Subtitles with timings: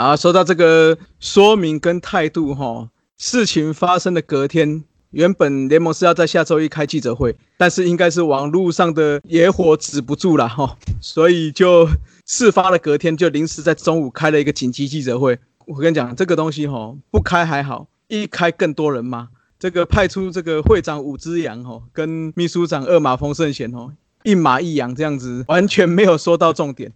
[0.00, 11.86] 啊，说到这个说明跟态度哈，事情发生的隔天，原本联盟是要在下周一开记者会，但是应该是网络上的野火止不住了哈，所以就
[12.24, 15.38] 事发的隔天就临时在中午开了一个紧急记者会。
[15.66, 19.28] 我跟你讲，这个东西哈，不开还好，一开更多人骂。
[19.58, 23.92] 这个派出这个会长武之阳哈，跟秘书长二马丰盛贤哦。
[24.22, 26.92] 一马一羊这样子，完全没有说到重点，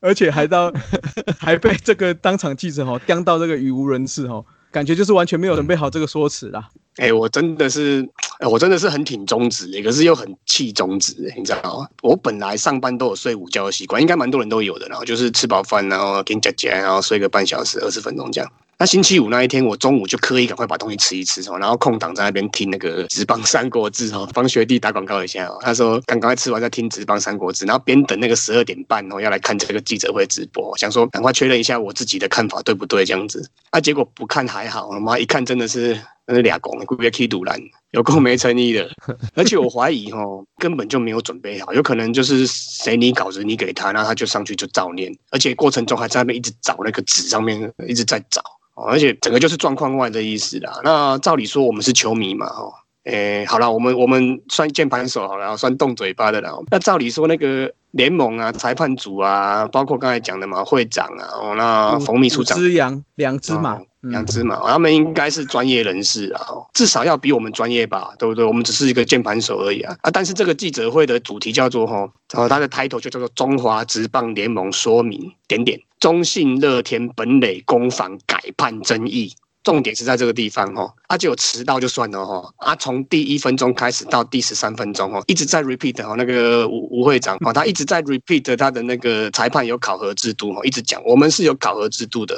[0.00, 0.72] 而且还到
[1.38, 6.68] 还被这个当场记者吼刁到这个语无伦次吼，感觉就是完全没有准备好这个说辞啦。
[6.96, 8.06] 哎，我真的是，
[8.48, 11.88] 我真的是很挺中指的，可是又很气中职，你知道吗？
[12.02, 18.52] 我本来上班都有睡午觉的习惯，应该蛮多人都有的，然后就是吃饱饭然后给你夹夹，然后睡个半小时二十分钟这样。
[18.80, 25.58] 那星期五那一天，我中午就刻意赶快把东西吃一吃哦，然后空档在那边听那个《职棒三国志》哦，帮学弟打广告一下哦。
[25.60, 33.46] 他说刚刚吃完在听《职棒三国志》，然后边等那个十二点半哦要来看这个记者会直播，想说赶快确认一下我自己的看法对不对这样子。
[33.68, 37.60] 啊，结果不看还好，我妈一看真的是那是俩公，故意踢赌篮，
[37.90, 38.90] 有够没诚意的。
[39.36, 48.42] 而且我怀疑哦，根本就没有准备好，有可能就是谁你稿子你给他，然后他就上去就照念，而且过程中还在那边一直找那个纸上面一直在找。
[48.74, 50.80] 而且整个就是状况外的意思啦。
[50.84, 52.72] 那照理说我们是球迷嘛，哦，
[53.04, 56.62] 诶，好了，我们我们算键盘手好了，算动嘴巴的了。
[56.70, 66.40] 那照理说那个联盟啊、裁判组啊，包括刚才讲的嘛，会长啊，哦，那冯秘书长，只羊两只嘛，两只嘛，他们应该是专业人士啊，
[66.72, 68.44] 至少要比我们专业吧，对不对？
[68.44, 69.96] 我们只是一个键盘手而已啊。
[70.02, 71.96] 啊，但是这个记者会的主题叫做哈，
[72.32, 75.80] 然后它的 title 就叫做中华职棒联盟说明点点。
[76.00, 79.30] 中信、乐天、本垒、攻防改判争议，
[79.62, 80.90] 重点是在这个地方哈。
[81.08, 82.50] 啊，就有迟到就算了哈。
[82.56, 86.14] 啊，从第一分钟开始到第十三分钟哦，一直在 repeat 哈。
[86.16, 92.34] 那个吴吴会长哦，他一直在 repeat 他的那个裁判有考核制度哈，一直讲我们是有考核制度的。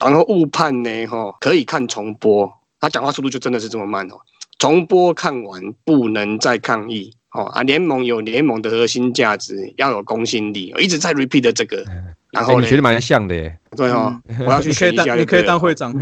[0.00, 2.52] 然后误判呢哈，可以看重播。
[2.80, 4.16] 他讲话速度就真的是这么慢哦。
[4.58, 7.44] 重播看完不能再抗议哦。
[7.44, 11.84] 啊，联盟有联盟的核心价值，要有公信力，一直在 repeat 这个。
[12.34, 15.14] 然后你学的蛮像的耶，对哦，我要去学一下。
[15.14, 15.94] 你可以当会长，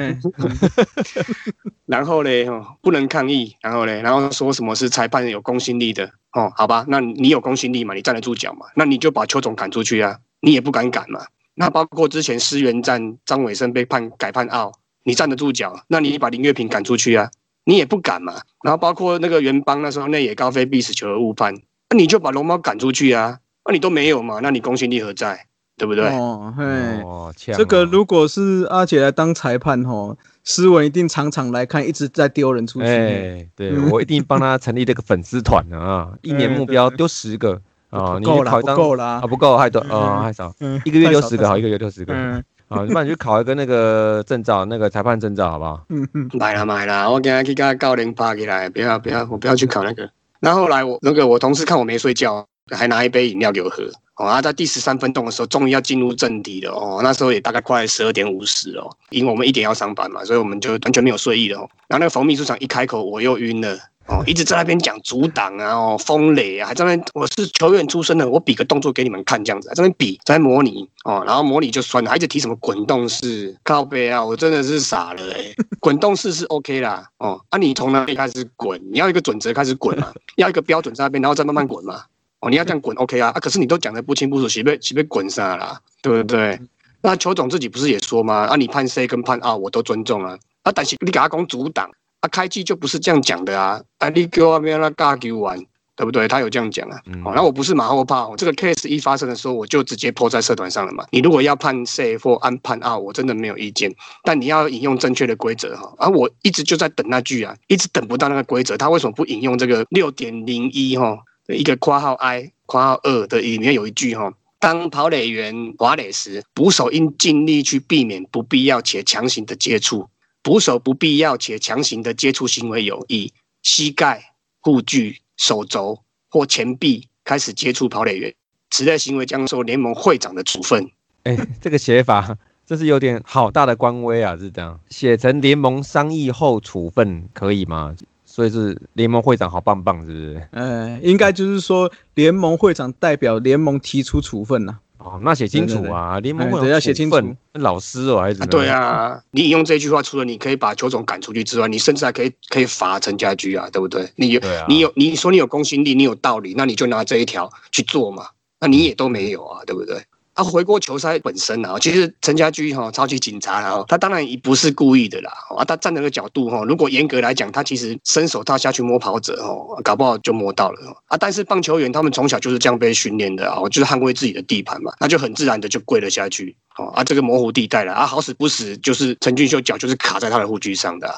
[1.86, 2.46] 然后嘞，
[2.80, 3.54] 不能抗议。
[3.60, 6.50] 然后嘞，然后说什么是裁判有公信力的哦？
[6.56, 7.94] 好吧，那你有公信力嘛？
[7.94, 8.66] 你站得住脚嘛？
[8.74, 10.18] 那你就把邱总赶出去啊！
[10.40, 11.20] 你也不敢赶嘛？
[11.54, 14.72] 那包括之前思源站张伟生被判改判奥，
[15.04, 15.84] 你站得住脚？
[15.88, 17.30] 那你把林月平赶出去啊？
[17.64, 18.40] 你也不敢嘛？
[18.64, 21.54] 然后包括那个元邦那时候内野高飞必死球的误判，
[21.90, 23.38] 那你就把龙猫赶出去啊？
[23.64, 24.40] 那你都没有嘛？
[24.42, 25.46] 那你公信力何在？
[25.82, 26.06] 对不对？
[26.10, 32.86] 哦，嘿，这个如果是阿姐来当裁判吼，斯文一定常常来看，一直在丢人出去。
[32.86, 37.60] 哎，对我一定帮他成立这个粉丝团啊， 一年目标丢十个
[37.90, 40.54] 啊，你考不够啦，啊不够，还多啊，还少，
[40.84, 45.84] 一个月丢十个，好，一个月丢十个，啊，不然你去考一个那个证照，那个裁判证照，好不好？
[45.88, 50.08] 嗯嗯，买了买了，我今天去跟教练发起来，不要不要，我不要去考那个。
[50.38, 53.82] 那后来我那个我同事看我没睡觉，还拿一杯饮料给我喝。
[54.22, 57.00] 哦，在第十三分钟的时候，终于要进入正题了哦。
[57.02, 61.68] 那时候也大概快十二点五十哦，因为我们一点要上班嘛，所以我们就完全没有睡意了哦。
[61.88, 78.80] 然后那个冯秘书长一开口，我又晕了哦，一直在那边讲阻挡啊，哦，风雷啊，还在那边我是球员出身的，我比个动作给你们看这样子，在那边比在模拟哦，然后模拟就算了，还一直提什么滚动式靠背啊，我真的是傻了哎，滚动式是 OK 啦哦，啊你从哪里开始滚？
[78.92, 82.04] 你要一个准则开始滚嘛，要一个标准在那边，然后再慢慢滚嘛。
[82.42, 83.28] 哦，你要这样滚，OK 啊？
[83.28, 85.80] 啊，可是你都讲的不清不楚，岂不岂不滚上啦？
[86.02, 86.60] 对不对？
[87.00, 88.46] 那邱总自己不是也说吗？
[88.46, 90.36] 啊，你判 C 跟判 R 我都尊重啊。
[90.64, 91.88] 啊，但是你给他讲阻挡，
[92.20, 93.80] 啊，开机就不是这样讲的啊。
[93.98, 95.56] 啊，你给我边那尬给玩，
[95.94, 96.26] 对不对？
[96.26, 96.98] 他有这样讲啊。
[97.24, 101.04] 哦，那我不是马后炮，这个 case 一发生的时候，我就直接泼在社团上了嘛。
[101.10, 103.94] 你如果要判 C 或按判 R，我真的没有意见。
[104.24, 105.92] 但你要引用正确的规则哈。
[105.96, 111.16] 啊，我一直就在等那句啊，一直等不到那个规则，他为什么不引用这个六点零一哈？
[111.48, 120.08] 一个括号 I 括号二的里面有一句哈，当跑垒员滑垒时，捕手应尽力去避免不必要且强行的接触。
[120.42, 128.34] 捕手不必要且强行的接触行为有以膝盖、护具、手肘或前臂开始接触跑垒员，
[128.70, 130.90] 此类行为将受联盟会长的处分。
[131.24, 132.36] 哎，这个写法
[132.66, 134.36] 真是有点好大的官威啊！
[134.36, 137.94] 是这样写成联盟商议后处分可以吗？
[138.32, 140.48] 所以是联盟会长好棒棒，是不是？
[140.52, 144.78] 呃，应该就是说联盟会长代表联盟提出处分呐。
[144.96, 147.36] 哦，那写清楚啊，联盟会长要写清楚。
[147.52, 154.08] 老师哦，还是对啊，你引用这句话，除了你可以把球总赶出去之外，你甚至还可以可以罚陈家驹啊，对不对？
[154.16, 158.24] 你有你有你说你有公信力，你有道理，那你就拿这一条去做嘛。
[158.60, 160.02] 那你也都没有啊，对不对？
[160.34, 165.30] 啊，回过球赛本身啊，其实陈家驹哈超级警察啊，他当然也不是故意的啦。
[165.56, 171.16] 啊，他站那个角度哈，如果严格来讲，他其实伸手他下去摸跑者哦，搞不好就摸到了啊。
[171.18, 176.56] 但是棒球员他们从小就是这样被训练的啊，就是捍卫自己的地盘嘛，那就很自然的就跪了下去。
[176.78, 181.14] 哦啊，这个模糊地带了啊，好死不死就是陈俊秀脚就是卡在他的护具上的。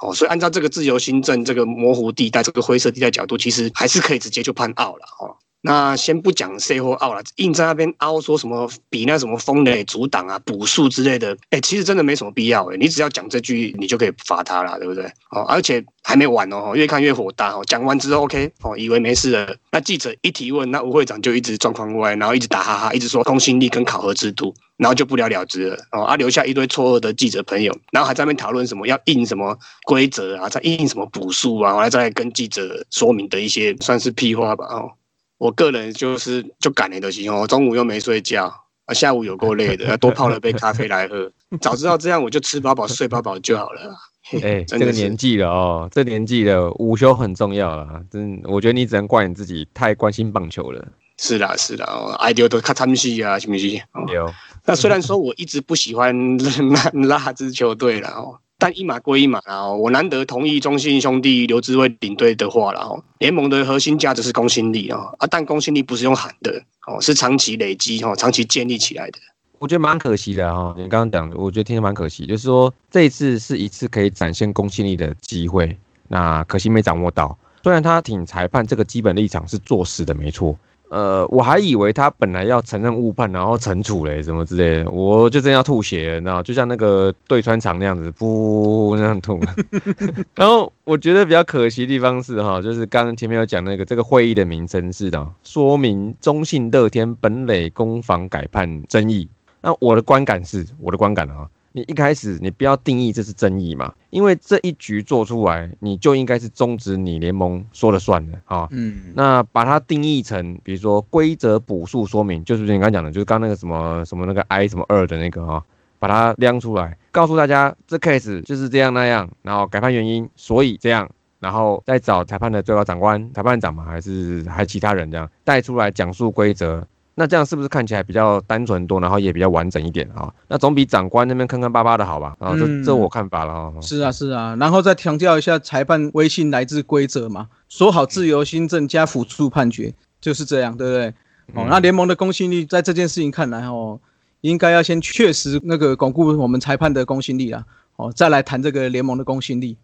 [0.00, 5.34] 哦，所以按照这个自由新政这个模糊地带这个灰色地带角度，其实还是可以直接就判奥了哦。
[5.60, 15.04] 那先不讲 C 或奥了，硬在那边凹说什么比那什么风雷阻挡啊、补数之类的，哎，其实真的没什么必要哎，你只要讲这句，你就可以罚他了，对不对？
[15.30, 17.62] 哦，而且还没完哦，越看越火大哦。
[17.66, 34.92] 讲完之后 OK 哦，以为没事了，那记者一提问，那吴会长就一直状况外，然后一直打哈哈，一直说公信力跟考核制度，然后就不了了之了哦，啊，留下一堆错愕的记者朋友，然后还在那边讨论什么要印什么规则啊，再印什么补数啊，来再跟记者说明的一些算是屁话吧哦。
[35.38, 38.52] 我个人就是就赶的都行哦，中午又没睡觉
[38.86, 41.30] 啊，下午有够累的，多泡了杯咖啡来喝。
[41.60, 43.96] 早知道这样，我就吃饱饱睡饱饱就好了。
[44.42, 48.02] 哎，这个年纪了哦，这年纪了，午休很重要啦。
[48.10, 50.86] 真，我觉得你只能怪你自己太关心棒球了。
[51.16, 53.68] 是啦，是的哦，爱丢都看参戏啊，是不是？
[54.12, 54.30] 有。
[54.66, 58.38] 那虽然说我一直不喜欢 那那支球队了哦。
[58.60, 59.72] 但一码归一码啊！
[59.72, 63.02] 我难得同意中信兄弟刘志伟领队的话了哦。
[63.18, 65.26] 联盟的核心价值是公信力啊啊！
[65.30, 69.18] 但公信力不是用喊的哦，是长期累积哦，长期建立起来的。
[69.60, 75.76] 我觉得蛮可惜的哈，你刚刚讲的，我觉得听着蛮可惜，就是说这一次是一次可以展现公信力的机会，
[76.08, 77.38] 那可惜没掌握到。
[77.62, 80.56] 虽然他挺裁判这个基本立场是做实的，没错。
[80.90, 89.38] 呃，我还以为他本来要承认误判，然后惩处嘞，什么之类的，我就真要吐血，你知道，就像那个对穿肠那样子，噗那样吐。
[90.34, 99.28] 然后我觉得比较可惜的地方是哈，就是刚刚前面有讲那个这个会议的名称是的，说明中信乐天本垒攻防改判争议。
[99.60, 101.46] 那我的观感是，我的观感啊。
[101.72, 108.66] 你一开始你不要定义这是争议嘛，因为这一局做出来，你就应该是终止你联盟说了算的啊。
[108.70, 115.62] 嗯，那把它定义成，比如说规则补数说明，就是你刚刚讲的，就是刚那个什么什么那个 I 什么二的那个啊，
[115.98, 126.86] 把它亮出来，告诉大家这 case 就是这样那样，然后改判原因，所以这样，然后再找裁判的最高长官、裁判长嘛，还是还其他人这样带出来讲述规则。
[127.18, 130.32] 那这样是不是看起来比较单纯多，然后也比较完整一点啊？
[130.46, 132.36] 那总比长官那边坑坑巴巴的好吧？
[132.38, 133.74] 啊，这这我看法了哈。
[133.80, 141.14] 是啊是啊，然后再强调一下，裁判威信来自规则嘛，说好自由新政加辅助判决就是这样，对不对？
[141.60, 143.98] 哦，那联盟的公信力在这件事情看来哦，
[144.42, 147.64] 应该要先确实那个巩固我们裁判的公信力啊，
[147.96, 149.76] 哦，再来谈这个联盟的公信力。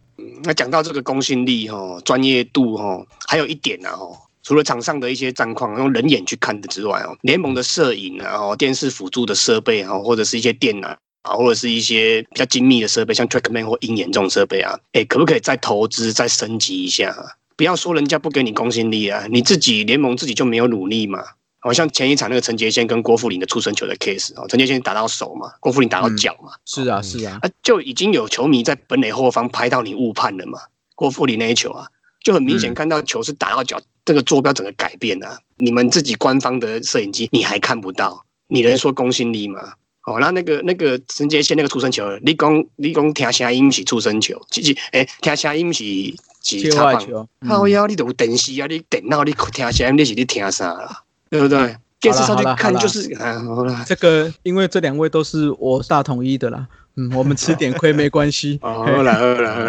[0.44, 4.06] 那讲到这个公信力哈，专业度哈，还有一点呢哈。
[4.44, 10.88] 除了场上的一些战况用人眼去看的之外哦，联盟的摄影啊，哦，电视辅助的设备啊，或者是一些电脑
[11.22, 17.16] 啊，或者是一些比较精密的设备，像 TrackMan 或鹰眼这种设备啊，哎，可不可以再投资、再升级一下？
[17.56, 21.24] 不要说人家不给你公信力啊，你自己联盟自己就没有努力嘛？
[21.60, 30.58] 好像前一场那个陈杰先跟郭富林的出生球的 case 哦，陈杰先打到手嘛，郭富林打到脚嘛，是啊是啊，啊就已经有球迷在本垒后方拍到你误判了嘛，
[30.94, 31.88] 郭富林那一球啊。
[32.24, 35.38] 就很明显看到球是打到脚，这个坐标整个改变了。
[35.58, 39.74] 你们自己官方的摄影机你还看不到，你能说公信力吗？
[40.06, 45.84] 哦，那那个那个陈杰宪那个出生球，你讲你讲听声音是出生球，其实诶听声音是
[46.42, 47.28] 是插棒。
[47.46, 51.04] 好呀，你都有电视啊，你电脑你听声音你是你听啥啦？
[51.30, 51.76] 对不对？
[52.04, 53.84] 电视上去看就是啊，好了。
[53.86, 56.66] 这个因为这两位都是我大统一的啦。
[56.96, 58.58] 嗯，我们吃点亏没关系。
[58.62, 59.60] 好了好了好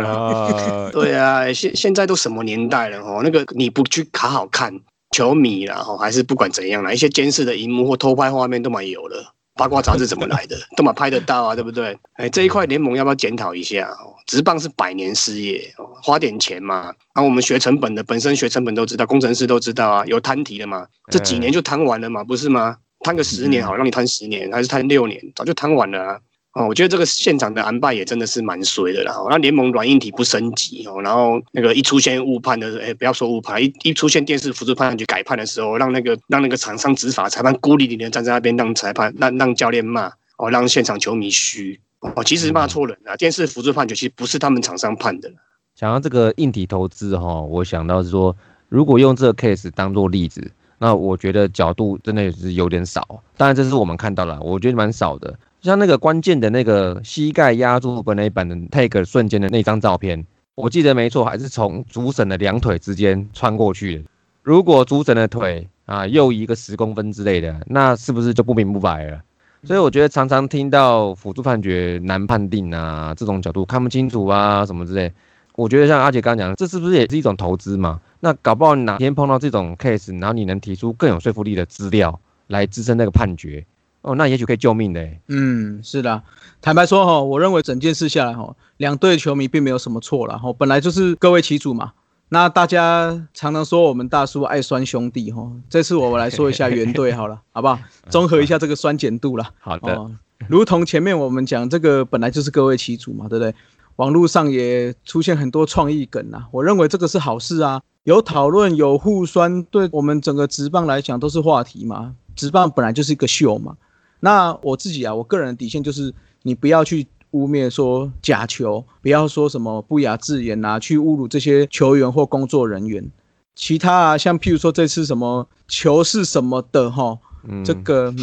[0.86, 3.22] 了，对啊，现现在都什么年代了哦？
[3.24, 4.72] 那个你不去卡好看，
[5.16, 9.34] 球迷啦哦，还是不管怎样啦，一些监视的荧幕或偷拍画面都蛮有了。
[9.56, 10.58] 八卦杂志怎么来的？
[10.76, 11.98] 都嘛拍得到啊，对不对？
[12.14, 13.90] 哎，这一块联盟要不要检讨一下？
[14.28, 16.94] 直棒是百年事业，花点钱嘛。
[17.14, 20.86] 然后我们学成本的，本身学成本都知道，工程师都知道啊，有摊题的嘛。
[21.10, 22.78] 这几年就摊完了嘛，不是吗？
[23.02, 25.22] 摊个十年好，让你摊十年，还是摊六年？
[25.34, 26.20] 早就摊完了啊。
[26.56, 29.14] 哦，我觉得这个现场的安排也真的是蛮衰的啦。
[29.30, 43.18] 那联盟软硬体不升级哦，然后那个一出现误判的，哎，不要说误判，一一出现电视辅助判决改判的时候，让那个让那个厂商执法裁判孤立零零站在那边，让裁判让让教练骂哦，让现场球迷虚哦，其实骂错人了。
[43.18, 45.30] 电视辅助判决其实不是他们厂商判的。
[45.76, 48.34] 想到这个硬体投资哈，我想到是说，
[48.70, 53.22] 如果用这个 case 当做例子，那我觉得角度真的也是有点少。
[53.36, 55.38] 当然这是我们看到了，我觉得蛮少的。
[55.66, 64.04] 像那个关键的那个膝盖压住本垒板的 take 瞬间的那张照片，我记得没错，还是从主审的两腿之间穿过去的。
[64.44, 69.20] 如果主审的腿啊又移个十公分之类的，那是不是就不明不白了？
[69.64, 75.12] 所以我觉得常常听到辅助判决难判定啊，这种角度看不清楚啊什么之类，
[75.56, 78.00] 我觉得像阿杰刚刚讲，这是不是也是一种投资嘛？
[78.20, 83.66] 那搞不好哪天碰到这种 case，然后你能提出更有说服力的资料来支撑那个判决，
[84.06, 85.04] 哦，那也许可以救命的。
[85.28, 86.22] 嗯，是的，
[86.62, 91.94] 坦白说哈，我认为整件事下来哈，两队球迷并没有什么错了哈，本来就是各为其主嘛。
[92.30, 97.80] 那大家常常说我们大叔爱酸兄弟哈，这次我来说一下原队好了，好不好？
[98.10, 99.46] 综合一下这个酸碱度了。
[99.60, 100.12] 好的，
[100.48, 103.54] 如同前面我们讲，这个本来就是各为其主嘛，对不对？
[103.96, 112.14] 网络上也出现很多创意梗啊，我认为这个是好事啊，有讨论有互酸，对我们整个直棒来讲都是话题嘛。
[112.36, 113.78] 直棒本来就是一个秀嘛。
[114.26, 117.06] 那我自己啊，我个人的底线就是你不要去。
[117.32, 123.12] 污蔑说假球，不要说什么不雅字眼啊，去侮辱这些球员或工作人员。
[123.54, 127.18] 其他啊，像譬如说这次什么球是什么的哈，
[127.66, 128.14] 这个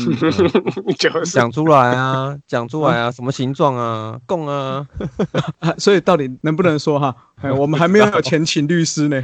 [1.30, 4.86] 讲出来啊，讲出来啊，什么形状啊，供啊，
[5.76, 7.14] 所以到底能不能说哈？
[7.58, 9.22] 我们还没有钱请律师呢。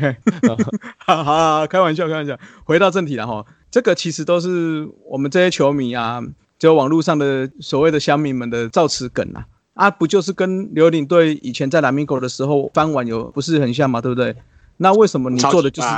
[0.99, 2.39] 哈哈， 开玩笑，开玩笑。
[2.65, 6.21] 回到正题了哈，这个其实都是我们这些球迷啊，
[6.59, 9.47] 就网络上的所谓的乡民们的造词梗啊。
[9.75, 14.01] 啊，不就是跟刘领队以前在南明狗的时候翻碗有不是很像吗？
[14.01, 14.35] 对不对？
[14.79, 15.89] 那为什么你做的就是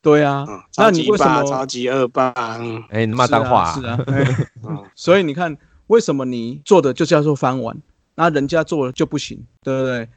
[0.00, 0.46] 对啊？
[0.76, 2.32] 那你为什么超级二棒？
[2.90, 3.98] 哎，你骂脏话是啊。
[4.94, 5.56] 所以你看，
[5.88, 7.76] 为什么你做的就叫做翻碗，
[8.14, 10.08] 那人家做了就不行，对不对？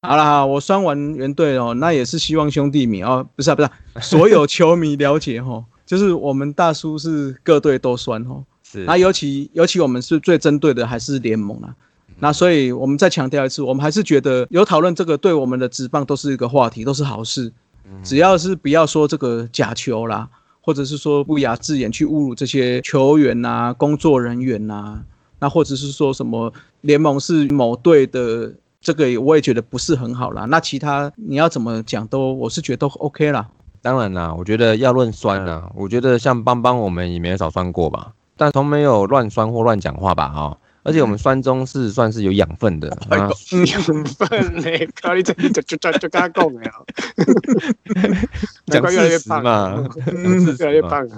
[0.00, 3.68] 好了，我酸完原队哦，那也是希望兄弟迷哦，不是啊，不是
[4.00, 8.44] 所有球迷了解哦， 就是我们大叔是各队都酸哦。
[8.80, 8.84] 是。
[8.84, 11.74] 那尤其尤其我们是最针对的还是联盟啊。
[12.20, 17.52] 那所以，我们再强调一次，我们还是觉得有讨论这个，对我们的职棒都是一个话题，都是好事。
[18.04, 20.28] 只要是不要说这个假球啦，
[20.60, 25.00] 或者是说不雅字眼去侮辱这些球员呐、工作人员呐，
[25.40, 26.52] 那或者是说什么
[26.82, 30.44] 联盟是某队的，这个我也觉得不是很好啦。
[30.44, 33.48] 那其他你要怎么讲都，我是觉得都 OK 啦。
[33.82, 40.58] 当然啦，我觉得要论酸啦，我觉得像邦邦我们也没少酸过吧，但从没有乱酸或乱讲话吧，哈。
[40.86, 43.32] 而且我们酸中是算是有养分的， 养
[44.04, 46.60] 分嘞，靠你这就就就就跟他讲了，
[48.66, 49.82] 讲事实嘛，
[50.58, 51.08] 越来越棒。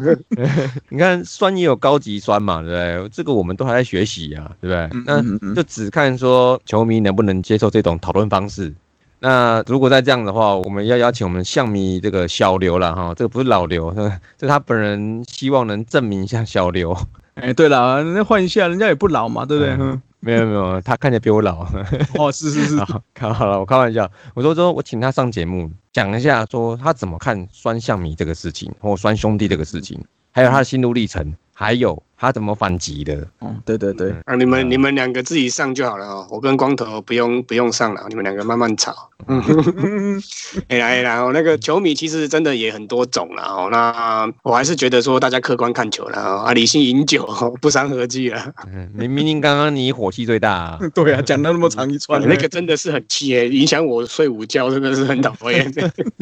[0.88, 3.08] 你看酸也有高级酸嘛，对不对？
[3.08, 5.02] 这个我们都还在学习呀，对不对？
[5.04, 5.20] 那
[5.52, 8.72] 就只看说球迷能不能接受这种讨论方式。
[9.18, 13.94] 那如果再这样的话，我们要邀请我们象迷这个小刘了哈，这个不是老刘，
[14.36, 16.96] 这他本人希望能证明一下小刘。
[17.34, 19.76] 哎，对了，那换一下，人家也不老嘛，对不对？
[20.20, 21.66] 没有没有，他看起来比我老。
[22.18, 22.76] 哦，是是是，
[23.14, 31.34] 看好了，我开玩笑，我说说我请他上节目讲一下，说他怎么看酸象迷这个事情，或酸兄弟这个事情，还有他的心路历程。
[31.58, 33.26] 还有他怎么反击的？
[33.38, 39.10] 哦，对对对，啊，你们你们两个自己上就好了哦，我跟光头不用不用上了，你们两个慢慢吵。
[40.68, 47.26] 哎来来哦，那个球迷其实真的也很多种了哦，那我还是觉得说大家客观看球了啊，理性饮酒
[47.62, 48.52] 不伤和气了。
[48.92, 55.72] 明明明刚刚你火气最大， 对啊，讲到那么长一串，那个真的是很气诶，影响我睡午觉，真的是很讨厌。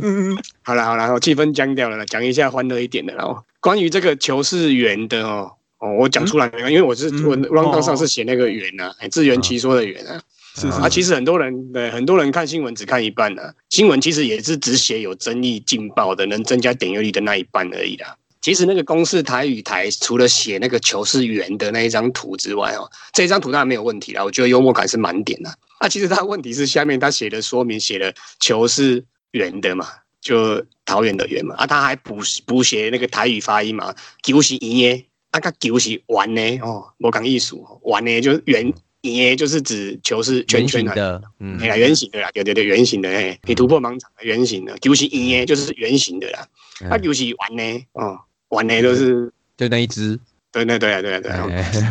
[0.63, 3.43] 好了好了，气氛僵掉了，讲一下欢乐一点的然后。
[3.65, 6.69] 关于这个球是圆的哦，哦，我讲出来没有？
[6.69, 10.21] 因为我是我 round 上是写那个圆啊，自圆其说的圆啊。
[10.55, 18.15] 是啊，其实很多人对很多人看新闻只看一半呢，新闻其实也是只写有争议、劲爆的，能增加点阅率的那一半而已啦。
[18.43, 25.49] 其实那个公式台语台除了写那个球是圆的那一张图之外哦，这张图当然没有问题啦，我觉得幽默感是满点的。
[25.81, 29.87] 那其实他问题是下面他写的说明写的球是圆的嘛。
[30.25, 32.17] 就桃园的园嘛，啊，他还补
[32.47, 46.49] 补写那个台语发音嘛，球是圆的，啊个球是圆的哦，我讲艺术，圆的就是圆，圆就是指球是圈圈的，嗯，哎呀，圆形的啦，对对对，圆形的，哎，你突破盲场，圆形的，球是圆的，就是圆形的啦，
[46.89, 50.19] 啊，球是圆的，哦，圆的都是就那一只。
[50.63, 51.33] 对对对对对，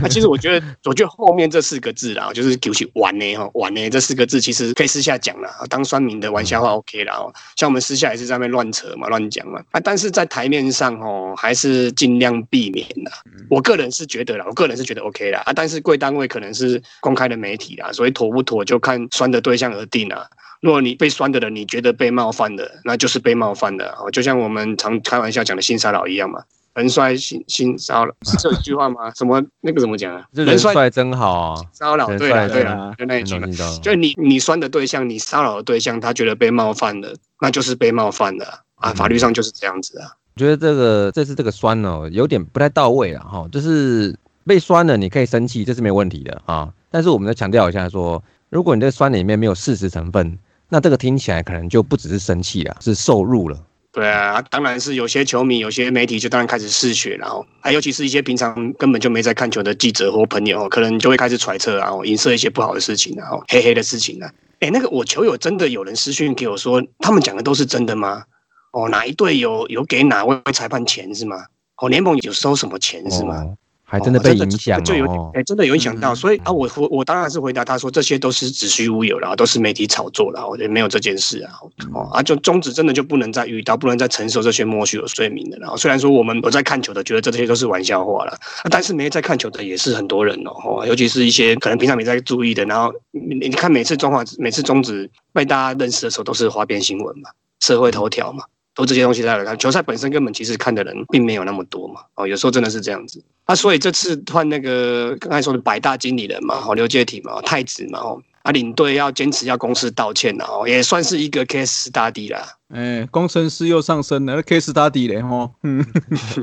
[0.01, 7.33] 那 其实我觉得，我觉得后面这四个字啦，就是“丢起玩呢”哈，“玩呢”这四个字其实可以私下讲了，当酸民的玩笑话 OK 了哦。
[7.57, 13.11] 像我们私下也是在那边乱扯嘛，乱讲嘛啊，但是在台面上哦，还是尽量避免的。
[13.49, 20.25] 我个人是觉得啦，我个人是觉得 OK 啦啊，但是贵单位可能是公开的媒体啦，所以妥不妥就看酸的对象而定啦。
[20.61, 26.41] 如果你被酸的人，你觉得被冒犯的，那就是被冒犯的哦，就像我们常开玩笑讲的性骚扰一样嘛。
[26.75, 29.11] 人帅心心骚扰是这句话吗？
[29.15, 30.25] 什么那个怎么讲啊？
[30.33, 33.47] 人帅真好啊，骚扰对啊对啊，就那一句嘛。
[33.81, 38.91] 就你你酸的对象，你骚扰的对象，他觉得被冒犯了，那就是被冒犯了啊。
[38.93, 40.09] 法律上就是这样子啊。
[40.35, 43.47] 我觉得这个这次这个酸哦，有点不太到位了哈。
[43.51, 44.15] 就是
[44.45, 46.73] 被酸了，你可以生气，这是没有问题的啊。
[46.89, 50.39] 但是我们再强调一下说，如果你这酸里面没有事实成分，
[50.69, 53.59] 那这个听起来可能就不只是生气了，是受辱了。
[53.93, 64.31] 对啊，当然是有些球迷、有些媒体就当然开始嗜血，然后还尤其是一些平常根本就没在看球的记者或朋友，可能就会开始揣测啊，影射一些不好的事情，然后黑黑的事情啊。
[64.61, 68.23] 哎，那个我球友真的有人私讯给我说，他们讲的都是真的吗？
[68.71, 71.45] 哦，哪一队有有给哪位裁判钱是吗？
[71.77, 73.45] 哦，联盟有收什么钱是吗？
[73.93, 76.15] 还真的被影响，就有哎，真的有影响到。
[76.15, 80.47] 所以啊，我我我当然是回答他说，这些都是子虚乌有了，都是媒体炒作了。
[80.49, 81.53] 我觉得没有这件事啊。
[81.93, 85.59] 哦啊，就中止真的就不能再遇到，不能再承受这些莫须有罪名的。
[85.59, 88.35] 然后虽然说我们有在看球的，觉得这些都是玩笑话了，
[88.71, 90.83] 但是没在看球的也是很多人哦。
[90.87, 98.43] 尤其是一些可能平常没在注意的，然后你你看每次中华每次中止被大家认识的时候，都是花边新闻嘛，社会头条嘛。
[98.75, 108.21] 都这些东西在来看球赛本身根本其实看的人并没有那么多嘛哦，有时候真的是这样子啊，所以这次换那个刚才说的百大经理人嘛，哦刘介体嘛，太子嘛哦。
[108.43, 112.45] 啊，领队要坚持要公司道歉了哦，也算是一个 case study 啦。
[112.73, 115.49] 哎，工程师又上升了，case study 嘞吼。
[115.63, 115.85] 嗯，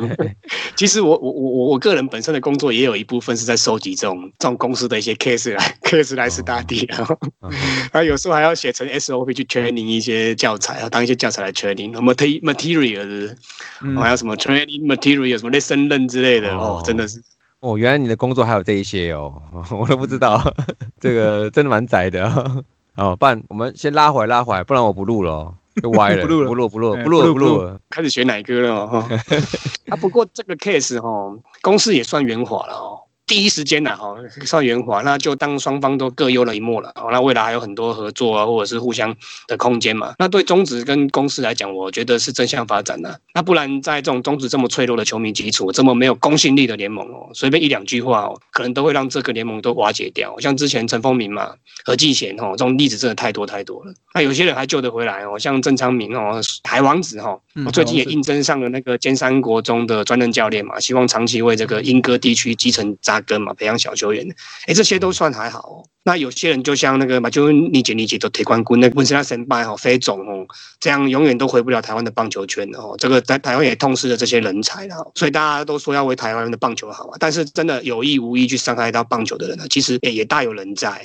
[0.76, 7.18] 其实我我我我个人本身的工作也有一部分是在收集这种这种公司的一些 case 来 case 来 study，然后
[7.92, 13.36] 啊 有时候还要写成 SOP 去 training 一些教材啊，当一些教材来 training material material，
[14.00, 17.22] 还有什么 training material 什么 lesson learn 之类的哦，真的是。
[17.60, 19.40] 哦，原来你的工作还有这一些哦，
[19.70, 20.42] 我都不知道，
[20.98, 22.24] 这个真的蛮窄的
[22.96, 23.14] 哦。
[23.16, 25.52] 不然我们先拉回来，拉回来，不然我不录了，
[25.82, 29.06] 就歪了，不录了，不录，不录，不录，不录，开始学奶哥了哦。
[29.88, 32.99] 啊，不过这个 case 哦，公司也算圆滑了哦。
[33.30, 36.92] 第一时间呢，哈，算圆滑，那就当双方都各优了一幕了。
[37.12, 39.14] 那未来还有很多合作啊，或者是互相
[39.46, 40.12] 的空间嘛。
[40.18, 43.14] 那对中职跟公司来讲，我觉得是正向发展呢。
[43.32, 50.36] 那不然在这种中职这么脆弱的球迷基础，这么没有公信力的联盟哦，随便一两句话哦，可能都会让这个联盟都瓦解掉。
[50.40, 53.94] 像之前陈风明嘛，何继贤哦，这种例子真的太多太多了。
[54.12, 63.19] 那有些人还救得回来哦，像郑昌明哦，海王子哈，我最近也应征上了那个尖山国中的专任教练嘛，希望长期为这个英歌地区基层扎。
[63.22, 64.26] 跟嘛培养小球员，
[64.66, 65.58] 哎，这些都算还好。
[65.60, 65.84] 哦。
[66.02, 70.46] 那有些人就像那个嘛，就你姐你姐都铁冠军，那温斯拉神拜哈飞总哦，
[70.80, 72.94] 这样永远都回不了台湾的棒球圈哦。
[72.98, 77.16] 这个在台湾也痛失了这些人才了，所以大家都说要为台湾的棒球好啊。
[77.20, 81.02] 但是真的有意无意去伤害到棒球的人呢，其实也大有人在。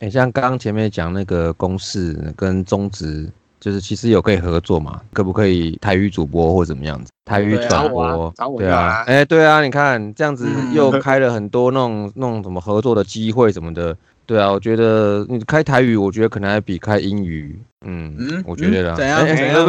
[0.00, 3.30] 哎，像刚刚前面讲那个公式跟中职。
[3.62, 5.00] 就是其实有可以合作嘛？
[5.12, 7.12] 可不可以台语主播或怎么样子？
[7.24, 13.96] 台语转播，对啊，哎，对啊，你看这样子又开了很多那种那种什么合作的机会什么的，
[14.26, 19.64] 对啊，我觉得你开台语，我觉得可能还比开英语，嗯嗯，我觉得啦，怎样怎样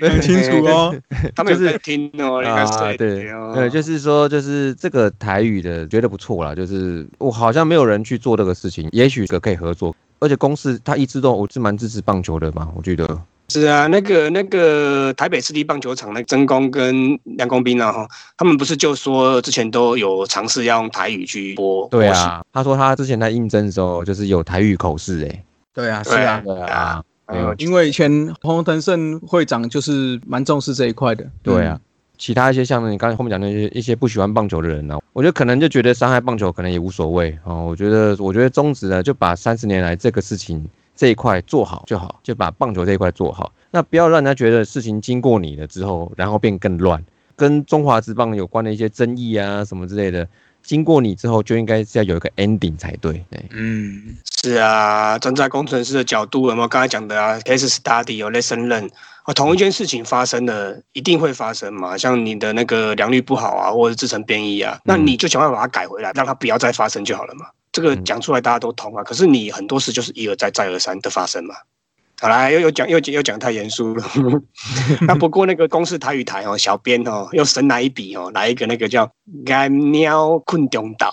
[0.00, 0.94] 很清楚哦，
[1.34, 2.64] 他们就是听哦，啊，
[2.96, 13.20] 对，对，就是说就是这个台语的觉得不错啦，就是我好像没有人去做这个事情，也许可可以合作，而且公司他一直都我是蛮支持棒球的嘛，我觉得。
[13.52, 21.86] 是啊，那个那个台北市立棒球场那曾公跟梁公斌啊，哈，他们不是就说之前都有尝试要用台语去播？
[21.88, 27.02] 对啊，他说他之前在应征的时候就是有台语口试，哎，对啊，是啊，对啊，
[27.58, 31.22] 因为以前洪腾胜会长就是蛮重视这一块的。
[31.42, 31.78] 对啊，
[32.16, 37.66] 其他一些像你刚才后面讲那些一些不喜欢棒球的人呢，我觉得可能就觉得伤害棒球可能也无所谓哦。
[37.66, 40.66] 我觉得我觉得中职呢就把三十年来这个事情。
[41.02, 43.52] 这一块做好就好，就把棒球这一块做好。
[43.72, 47.04] 那不要让人家觉得事情经过你了之后，然后变更乱。
[47.34, 50.28] 跟中华职棒有关的一些争议啊什么之类的，
[50.62, 53.20] 经过你之后就应该是要有一个 ending 才对。
[53.50, 58.88] 嗯，是啊，站在工程师的角度，有没有刚才讲的啊？case study 有 lesson learn
[59.24, 61.98] 啊，同一件事情发生了一定会发生嘛？
[61.98, 67.46] 像你的那个良率不好啊，或者制成变异啊，那你就想办法把它改回来，让它不要再发生就好了嘛。
[67.72, 71.54] 这个讲出来大家都通啊，可是你很多事就是一而再再而三的发生嘛。
[72.20, 74.04] 好啦，又又讲又又讲太严肃了。
[75.08, 79.10] 那不过那个公司台语台哦，小编哦又神来一笔哦，来一个那个叫
[79.50, 81.12] “爱猫困中岛”，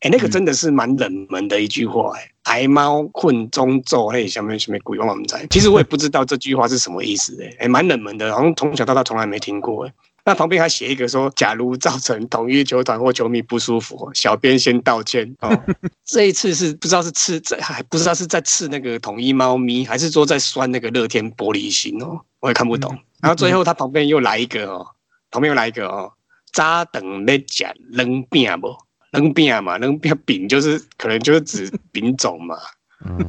[0.00, 9.92] 哎，那个真的是蛮冷门的一句话哎，“挨猫困中咒”嘿，下面下面鬼我们在，其实我也不知道这句话是什么意思哎，哎，蛮冷门的，好像从小到大从来没听过哎。
[10.24, 15.50] 那旁边还写一个说，假如造成统一球团或球迷不舒服，小编先道歉哦。
[16.04, 22.96] 这一次是不知道是刺在，还不知道是在刺那个统一猫咪，还是说在酸那个乐天玻璃心哦，我也看不懂。
[23.20, 24.86] 然后最后他旁边又来一个哦，
[25.30, 26.12] 旁边又来一个哦，
[26.52, 28.76] 扎等在讲扔饼不？
[29.12, 32.56] 扔饼嘛，扔饼饼就是可能就是指饼种嘛。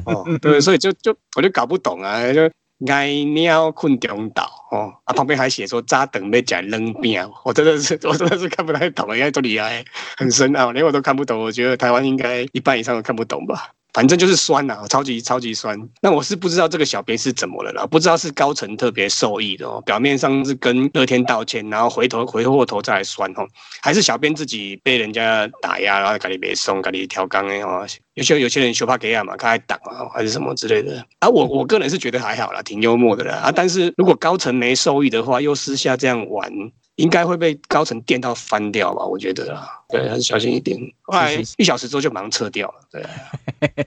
[0.04, 2.50] 哦，对，所以就就我就搞不懂啊，就。
[2.86, 9.84] 爱鸟困中岛哦，啊旁边还写说扎等要讲扔饼，我真的是 我真的是看不太懂，因为都厉害，
[10.16, 11.40] 很深奥，连我都看不懂。
[11.40, 13.70] 我觉得台湾应该一半以上都看不懂吧。
[13.92, 15.78] 反正就是酸呐，超级超级酸。
[16.00, 19.82] 那我是不知道这个小编是怎么了啦，不知道是高层特别受益的哦。
[19.84, 23.46] 表面上是跟乐天道歉，然后回头回过头再来酸哦，
[23.82, 27.86] 还是小编自己被人家打压，然后赶紧别送，赶紧调缸的哦。
[28.14, 31.04] 有些有些人羞怕给啊嘛，开挡啊，还是什么之类的。
[31.18, 33.36] 啊，我我个人是觉得还好啦，挺幽默的啦。
[33.36, 36.50] 啊，但是如果高层没受益的话，又私下这样玩。
[36.96, 39.04] 应该会被高层电到翻掉吧？
[39.04, 40.78] 我觉得啊，对，很小心一点。
[41.02, 42.74] 后来一小时之后就马上撤掉了。
[42.90, 43.86] 对，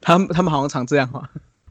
[0.00, 1.22] 他们他们好像常这样哈。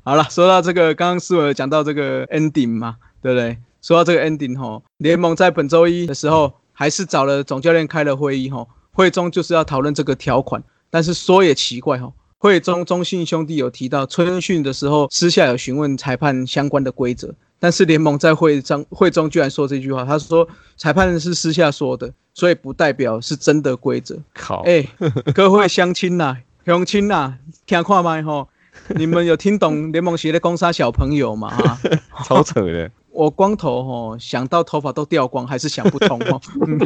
[0.03, 3.57] 好了，说到这个，刚刚思维讲到这个 ending 嘛，对不对？
[3.81, 10.63] 说到这个 ending 哈，联盟在本周一的时候还是找了总教练开了会议哈，会中就是要讨论这个条款。
[10.89, 17.35] 但是说也奇怪哈，会中中信兄弟有提到春训的时候私下有询问裁判相关的规则。
[17.59, 24.17] 但是联盟在会上会中居然说这句话，他说裁判是私下说的，所以不代表是真的规则。
[24.33, 24.61] 靠！
[24.65, 24.85] 哎，
[25.33, 28.47] 各位乡亲呐，乡亲呐，听看麦吼，
[28.89, 31.51] 你们有听懂联盟协的攻杀小朋友吗？
[32.25, 32.91] 超扯的！
[33.15, 36.41] 我光头吼，想到头发都掉光，还是想不通哦。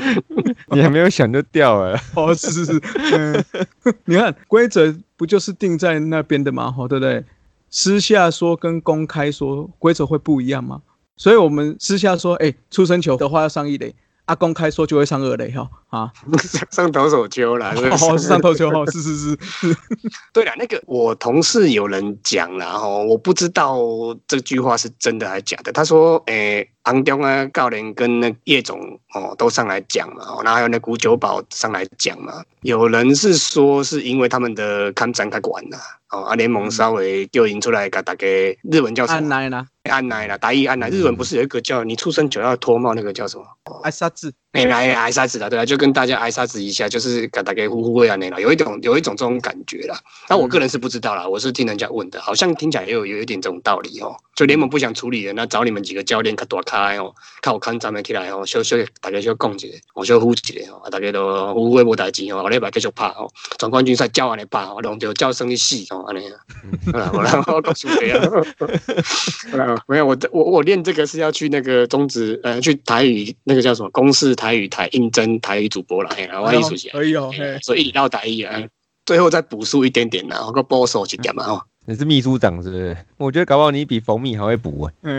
[0.69, 1.99] 你还没有想就掉了。
[2.15, 2.82] 哦，是是是，
[3.17, 3.43] 嗯，
[4.05, 6.71] 你看规则不就是定在那边的嘛？
[6.71, 7.25] 吼，对不对？
[7.69, 10.82] 私下说跟公开说规则会不一样吗？
[11.15, 13.93] 所以我们私下说，哎，出生球的话要上一垒，
[14.25, 16.12] 啊，公开说就会上二垒哈，啊，
[16.71, 19.38] 上投手球了，哦，上投球哈，是是是，
[20.32, 23.77] 对了，那个我同事有人讲了哈，我不知道
[24.27, 26.67] 这句话是真的还是假的，他说，哎。
[26.89, 32.43] 当中啊，教练跟那叶总哦都上来讲嘛，然后还有那古九宝上来讲嘛。
[32.62, 35.78] 有人是说是因为他们的看展太管了，
[36.10, 38.25] 哦，啊联盟稍微就引出来给大家
[38.63, 39.19] 日文叫什么？
[39.19, 40.89] 安奈啦，安奈啦，打一安奈。
[40.89, 43.45] 日文不是有一个叫你出生就要脱帽那个叫什么？
[43.84, 44.34] 艾沙子。
[44.51, 49.95] 哎挨挨沙子了，对啊，就跟大家挨沙子一下，就是给大家呼呼喂啊那了，有一种有一种这种感觉啦。
[50.27, 54.15] 那我个人是不知道啦，我是听人家问的，好像听起来也有有一点这种道理哦。
[54.35, 56.77] 就联盟不想处理的，那找你们几个教练可躲开。
[56.79, 66.27] 哎哦，看我看咱们起来哦，小小大家小讲一下，我小呼一下哦，大家都无微无大志哦，我礼拜继续拍哦，总冠军赛叫安尼拍哦，龙就叫生意死哦，安尼
[66.93, 68.09] 啊， 好了，我告诉你
[69.59, 77.30] 啊， 没有我我我练这个是要去那个中职呃，去台语那个叫什么公视台语台应征台语主播啦，嘿，我艺术系，可以哦，
[77.62, 78.58] 所以到台语啊，
[79.06, 81.62] 最后再补数一点点啦，我个保守一点嘛哦。
[81.86, 82.95] 你是秘书长是不是？
[83.17, 85.12] 我觉得搞不好你比蜂蜜还会补哎。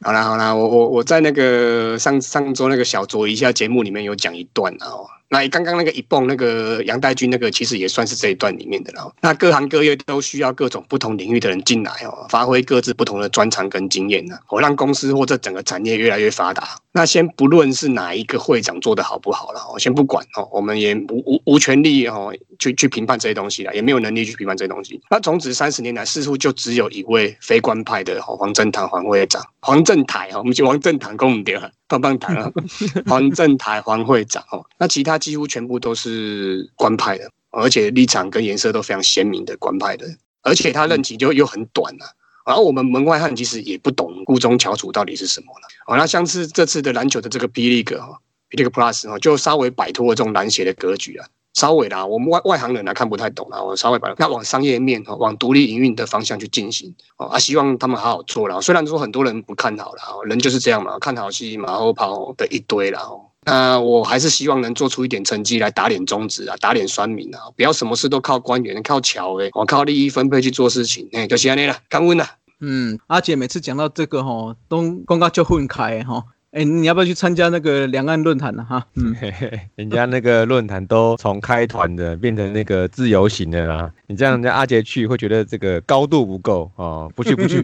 [0.00, 4.86] 好啦好啦，我我我在那个上上周那个小酌一下节目里面有讲一段啊。
[5.34, 9.12] 那刚刚那个一蹦那个杨代军那个其实也算是这一段里面的了。
[9.20, 16.76] 那各行各业都需要各种不同领域的人进来哦，发挥各自不同的专长跟经验呢，哦让公司或者整个产业越来越发达。
[16.92, 25.00] 那先不论是哪一个会长做的好不好了，我先不管哦，我们也无无无权利哦去去评判这些东西了，也没有能力去评判这些东西。
[25.10, 31.70] 那从此三十年来，似乎就只有一位非官派的黄正堂黄会长，黄正台哈，我们就黄正堂公掉了。
[31.86, 32.50] 棒棒糖啊，
[33.06, 40.06] 黄正台黄会长哦，那其他几乎全部都是官派的，而且立场跟颜色都非常鲜明的官派的，
[40.42, 42.06] 而且他任期就又很短啊。
[42.46, 45.68] 然后我们门外汉其实也不懂顾中翘楚到底是什么了。
[45.86, 48.18] 哦，那像是这次的篮球的这个 P League 哈
[48.50, 51.26] ，P League Plus 哦，就稍微摆脱了这种篮协的格局啊。
[51.54, 53.62] 稍微啦，我们外外行人来看不太懂啦。
[53.62, 58.60] 我稍微把它往商业面哦，往独立营运的方向去进行哦啊，希望他们好好做啦。
[58.60, 63.00] 虽然说很多人不看好啦，人就是这样嘛，看好戏马后炮的一堆啦。
[63.46, 72.28] 那我还是希望能做出一点成绩来打脸中职啊，打脸酸民啊，不要什么事都靠官员、靠桥诶，我靠利益分配去做事情，哎，就是安尼啦，感恩啦。
[72.60, 76.24] 嗯，阿姐每次讲到这个吼，都公告就混开吼。
[76.54, 78.64] 哎，你要不要去参加那个两岸论坛呢？
[78.68, 79.12] 哈，嗯，
[79.74, 83.90] 人家那个论坛都从开团的变成那个自由行的啦。
[84.06, 87.60] 你这样，人家阿杰去会觉得这个高度不够哦，不去不去，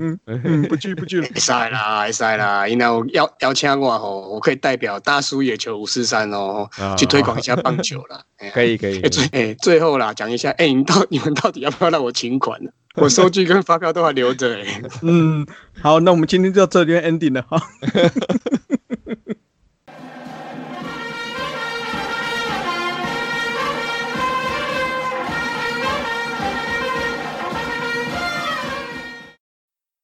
[0.69, 8.21] 不去 不去，塞啦 塞啦，因为邀邀请我吼，我可以代表大叔野球五四三哦，去推广一下棒球啦。
[8.53, 12.71] 可以可以，最哎最后啦，讲一下，哎，你到你们到底要不要让我请款呢？
[12.97, 14.83] 我收据跟发票都还留着哎。
[15.03, 15.47] 嗯，
[15.81, 17.57] 好，那我们今天就到这边 ending 了哈。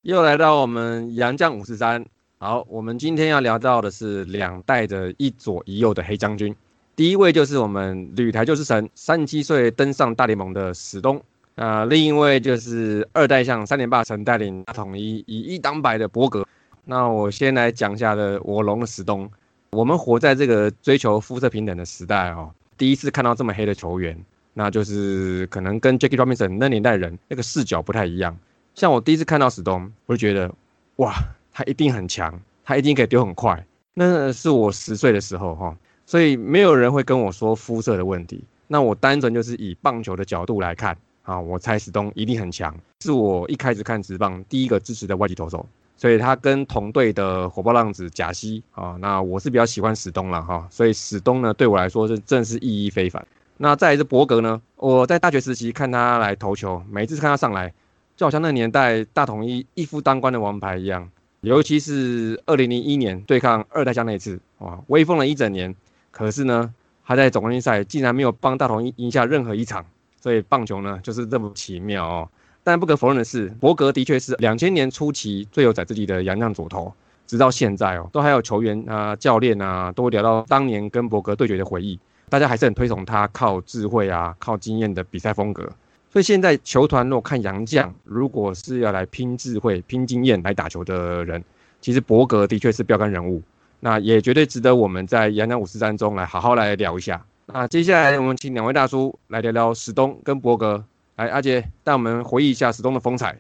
[0.06, 2.06] 又来到我们杨将五十三，
[2.38, 6.54] 好，我们今天要聊到的是两代的一左一右的黑将军。
[6.94, 11.20] 第一位就是我们旅台就是神，三十七岁登上大联盟的史东，
[11.56, 16.46] 那另一位就是二代象三连霸曾带领统一以一当百的博格。
[16.84, 19.28] 那我先来讲一下的我龙的史东。
[19.70, 24.16] 我们活在这个追求肤色平等的时代哦，第一次看到这么黑的球员，
[24.54, 28.38] 那就是可能跟 Jackie Robinson 那年代人那个视角不太一样。
[28.76, 30.54] 像我第一次看到史东，我就觉得
[30.96, 31.14] 哇，
[31.50, 33.66] 他一定很强，他一定可以丢很快。
[33.94, 38.44] 那是我十岁的时候哈，所以没有人会跟我说肤色的问题。
[38.66, 45.66] 那我单纯就是以棒球的角度来看啊，我猜史东一定很强，是我一开始看职棒第一个支持的外籍投手。
[45.96, 53.26] 所以他跟同队的火爆浪子贾西啊，那我是比较喜欢史东了哈，所以史东呢对我来说是正是意义非凡。
[53.56, 57.72] 那再来是伯格呢，我在大学时期看他来投球，每一次看他上来，
[58.16, 61.08] 就好像那年代大统一一夫当关的王牌一样。
[61.42, 65.72] 尤其是二零零一年对抗二代将那一次，哇，威风了一整年。
[66.10, 66.74] 可是呢，
[67.04, 69.84] 他在总冠军赛竟然没有帮大统一赢下任何一场。
[70.20, 72.28] 所以棒球呢就是这么奇妙哦。
[72.64, 76.92] 但不可否认的是，伯格的确是两千年初期最有宰制力的洋将左投，
[77.26, 81.96] 直到现在哦，都还有球员啊、教练啊，都会聊到当年跟伯格对决的回忆。
[82.28, 85.70] 大家还是很推崇他靠智慧啊、靠经验的比赛风格。
[86.16, 91.44] 所以现在球团如果看洋将，如果是要来拼智慧、拼经验来打球的人，
[91.82, 93.42] 其实伯格的确是标杆人物，
[93.80, 97.22] 那也绝对值得我们在洋将五十三中来好好来聊一下。
[97.44, 100.82] 那接下来我们请两位大叔来聊聊史东跟伯格。
[101.16, 103.38] 来，阿杰带我们回忆一下史东的风采。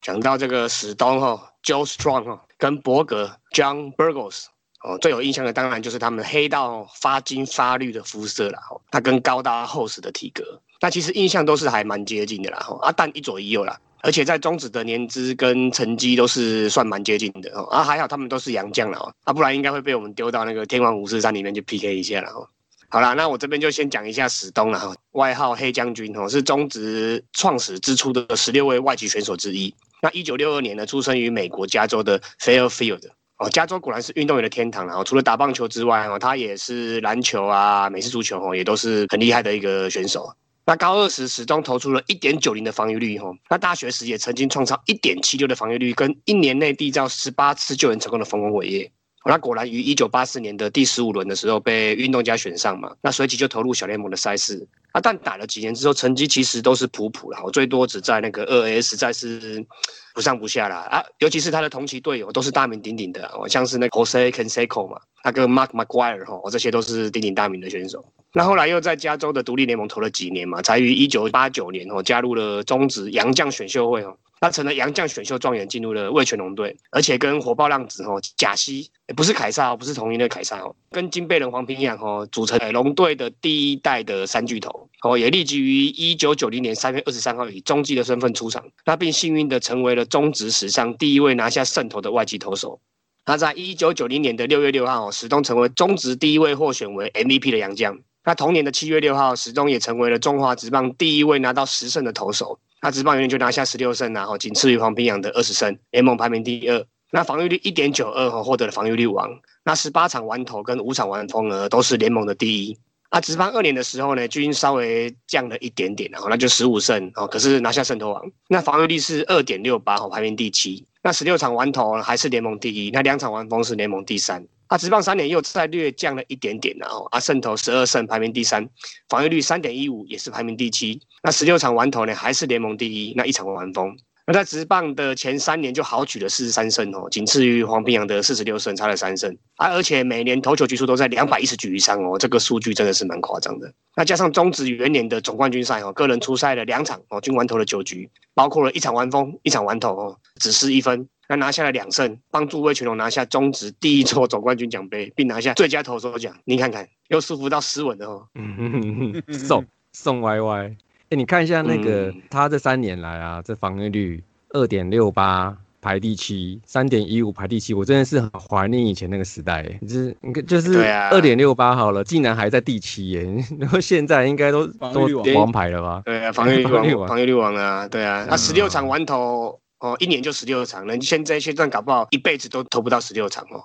[0.00, 4.46] 讲到这个史东哈，Joe Strong 哈，跟伯格 John Burgos
[4.82, 8.80] 哦，最有印象的当然就是他们黑到发金发绿的肤色了哈。
[8.90, 10.42] 他跟高大厚实的体格，
[10.84, 12.78] 那其实印象都是还蛮接近的啦哈。
[12.82, 17.62] 啊，但一左一右啦，而且在中职的年资跟成绩都是算蛮接近的哦。
[17.70, 22.46] 啊，还好他们都是洋将了哦，啊，不然应该会被我们丢到那个天王武士山里面去 PK 一下了哦。
[22.90, 29.74] 好啦，那我这边就先讲一下史东了哈，外号黑将军哦，是中职创始之初的十六位外籍选手之一。
[30.02, 35.02] 那一九六二年呢，出生于美国加州的 Fairfield 哦，加州果然是运动员的天堂啊！
[35.02, 40.30] 除了打棒球之外哦，他也是篮球啊、美式足球哦，也都是很厉害的一个选手。
[40.66, 48.90] 那高二时始终投出了一点九零的防御率哦，那大学时也曾经创造一点七六的防御率，跟一年内缔造十八次救援成功的丰功伟业。
[49.26, 54.66] 那果然于一九八四年的第十五轮的时候被运动家选上嘛，那随即就投入小联盟的赛事。
[54.94, 59.66] 啊，但打了几年之后，成绩其实都是普普了，我最多只在那个二 A 实在是
[60.14, 60.76] 不上不下啦。
[60.88, 61.04] 啊。
[61.18, 68.04] 尤其是他的同期队友都是大名鼎鼎的，哦，像是那 Jose Canseco 嘛，那个 Mark McGuire 哈，我这些都是鼎鼎大名的选手。
[68.32, 74.16] 那后来又在加州的独立联盟投了几年嘛，才于一九八九年哦加入了中职洋将选秀会哦。
[74.40, 92.80] 他成了洋将选秀状元，进入了味全龙队，而且跟火爆浪子哦贾西，不是凯撒哦，不是同一的凯撒哦，跟金贝人黄平洋哦组成龙队的第一代的三巨头哦，也立即于一九九零年三月二十三号以中继的身份出场，那并幸运的成为了中职史上第一位拿下胜投的外籍投手。
[93.24, 97.98] 他在一九九零年的六月六号，始终成为中职第一位获选为 MVP 的洋将。
[98.22, 102.58] 那同年的七月六号，始终也成为了中华职棒第一位拿到十胜的投手。
[102.84, 106.86] 那职棒元年就拿下十六胜，然后仅次于黄平洋的二十胜，联盟排名第二。
[107.10, 109.30] 那防御率一点九二，哈，获得了防御率王。
[109.64, 112.78] 那十八场完投跟五场完封呢，都是联盟的第一。
[113.08, 118.22] 啊职棒二年的时候呢，均稍微降了一点点，然后那就十五胜，哦，可是拿下胜投王。
[118.48, 120.86] 那防御率是二点六八，哈，排名第七。
[121.02, 124.46] 那十六场完投还是联盟第一，那两场完封是联盟第三。
[124.66, 128.68] 啊，直棒三年又再略降了一点点，然后啊，胜投十二胜排名第三，
[129.08, 131.00] 防御率三点一五也是排名第七。
[131.24, 133.96] 那十六场完投呢，还是联盟第一，那一场完封。
[134.26, 139.34] 那在直棒的前三年就好取了四十三胜哦，仅次于黄平洋的四十六胜，差了三胜。
[139.56, 143.72] 啊，而且每年投球局数都在两百一十局以上哦，这个数据真的是蛮夸张的。
[143.96, 151.08] 那加上中职元年的总冠军赛哦，个人出赛了两场哦，均完投了九局，包括了一场完封，一场完投哦，只失一分。
[151.26, 156.34] 那拿下了两胜，帮助魏全龙拿下中职第一座总冠军奖杯，并拿下最佳投手奖。
[156.44, 158.26] 你看看，又舒服到斯文的哦。
[158.34, 160.76] 嗯哼哼哼送送 Y Y，
[161.14, 169.62] 哎，你看一下那个他这三年来啊，这防御率二点六八排第七，三点一五排第七，我真的是很怀念以前那个时代。
[169.82, 173.22] 就是你看，就是二点六八好了，竟然还在第七耶。
[173.60, 176.02] 然后现在应该都都王牌了吧？
[176.04, 179.60] 对啊， 防御率王，防御率王啊，对啊，他十六场完投。
[179.80, 183.62] 哦，一年就十六场，那现在现在搞不好一辈子都投不到十六场哦，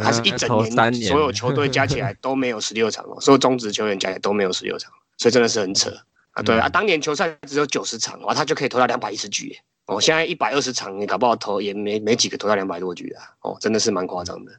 [0.00, 5.92] 还是一整年所有 球队加起来都没有十六场哦，所有中职球员加起来都没有十六场，所以真的是很扯
[6.38, 6.42] 啊！
[6.42, 13.24] 对啊，当年球赛只有九十场，哇，他就可以投到两百一十局哦，现在一百二十场，你搞不好投也没没几个投到两百多局啊！
[13.40, 14.52] 哦，真的是蛮夸张的。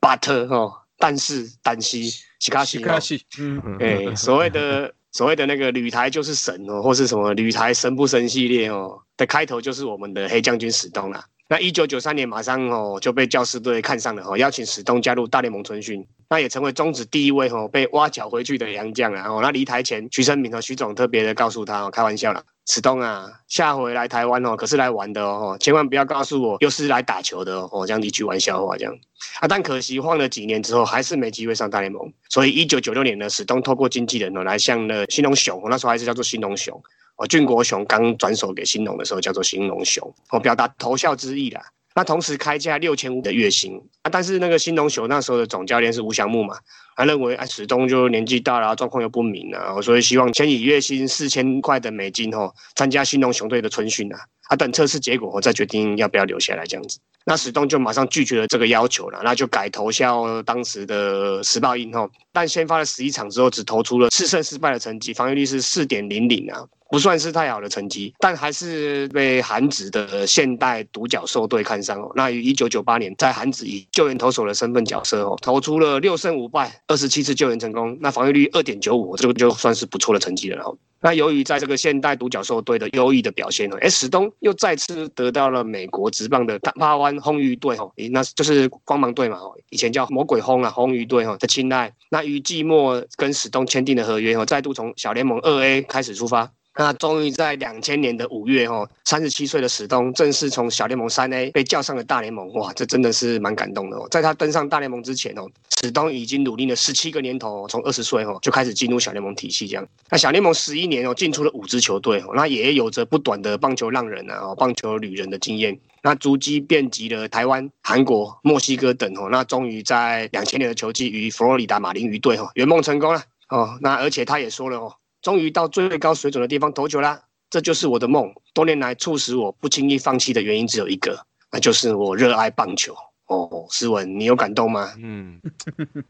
[0.00, 4.94] But 哦，但是但西西卡西，西卡西，嗯，哎，所谓的。
[5.14, 11.24] 所谓的那个旅台就是神哦，或是什么旅台神不神系列哦的开头就是我们的黑将军史东啦。
[11.46, 19.40] 那一九九三年马上哦就被教师队看上了哦，邀请史东加入大联盟春训，那也成为中职第一位哦被挖角回去的洋将啊哦。
[19.42, 28.94] 那离台前，徐生明和徐总特别的告诉他哦，开玩笑啦，史东啊，下回来台湾哦可是来玩的哦，千万不要告诉我又是来打球的哦，这样一句玩笑话这样
[29.40, 29.46] 啊。
[29.46, 36.82] 但可惜晃了几年之后，还是没机会上大联盟，所以一九九六年呢，史东透过经纪人哦来向了新龙熊，那时候还是叫做新龙熊。
[37.16, 41.62] 哦，俊国雄刚转手给新农的时候叫做新农雄，哦，表达投效之意啦。
[41.94, 46.58] 那同时开价六千五的月薪啊，但是那个新农雄那时候的总教练是吴祥木嘛，
[46.96, 56.98] 他认为哎史东就年纪大了，状况又不明啊，所以希望先以月薪四千块的美金哦，参加新农雄队的春训啊，啊等测试结果我再决定要不要留下来这样子。
[57.26, 66.62] 那史东就马上拒绝了这个要求了，那就改投效当时的时报鹰哦，但先发了十一场之后，只投出了四胜四败的成绩，防御率是四点零零啊。
[66.94, 72.12] 不算是太好的成绩，但还是被韩子的现代独角兽队看上哦。
[72.14, 80.78] 那于一九九八年，在韩子以救援投手的身份角色哦，投出了六胜五败，二十七次救援成功，那防御率二点九五，这个就算是不错的成绩了哦。
[81.00, 91.92] 那由于在这个现代独角兽队的优异的表现哦，哎，史东又再次得到了美国职棒的大巴湾轰鱼队哦，那就是光芒队嘛哦，以前叫魔鬼轰啊，轰鱼队哦的青睐。
[92.08, 96.48] 那于季末跟史东签订的合约哦，再度从小联盟二 A 开始出发。
[96.76, 104.08] 那终于在两千年的五月，哦，三十七岁的史东正式从小联盟三 A 被叫上了大联盟，哇，这真的是蛮感动的哦。
[104.10, 105.48] 在他登上大联盟之前哦，
[105.80, 109.86] 史东已经努力了十七个年头，从二十岁哦就开始进入小联盟体系，这样。
[110.10, 115.78] 那小联盟十一年哦，进出了五支球队哦，那也有着不短的棒球浪人啊，棒球旅人的经验。
[116.02, 123.78] 那足迹遍及了台湾、韩国、墨西哥等哦，那终于在两千年的球季与佛罗里达马林鱼队哦圆梦成功了哦。
[123.80, 124.92] 那而且他也说了哦。
[125.24, 128.30] 终于到最高水准的地方投球啦，这就是我的梦。
[128.52, 131.18] 多年来促使我不轻易放弃的原因只有一个，
[131.50, 132.94] 那就是我热爱棒球。
[133.26, 134.92] 哦，思文，你有感动吗？
[135.02, 135.40] 嗯，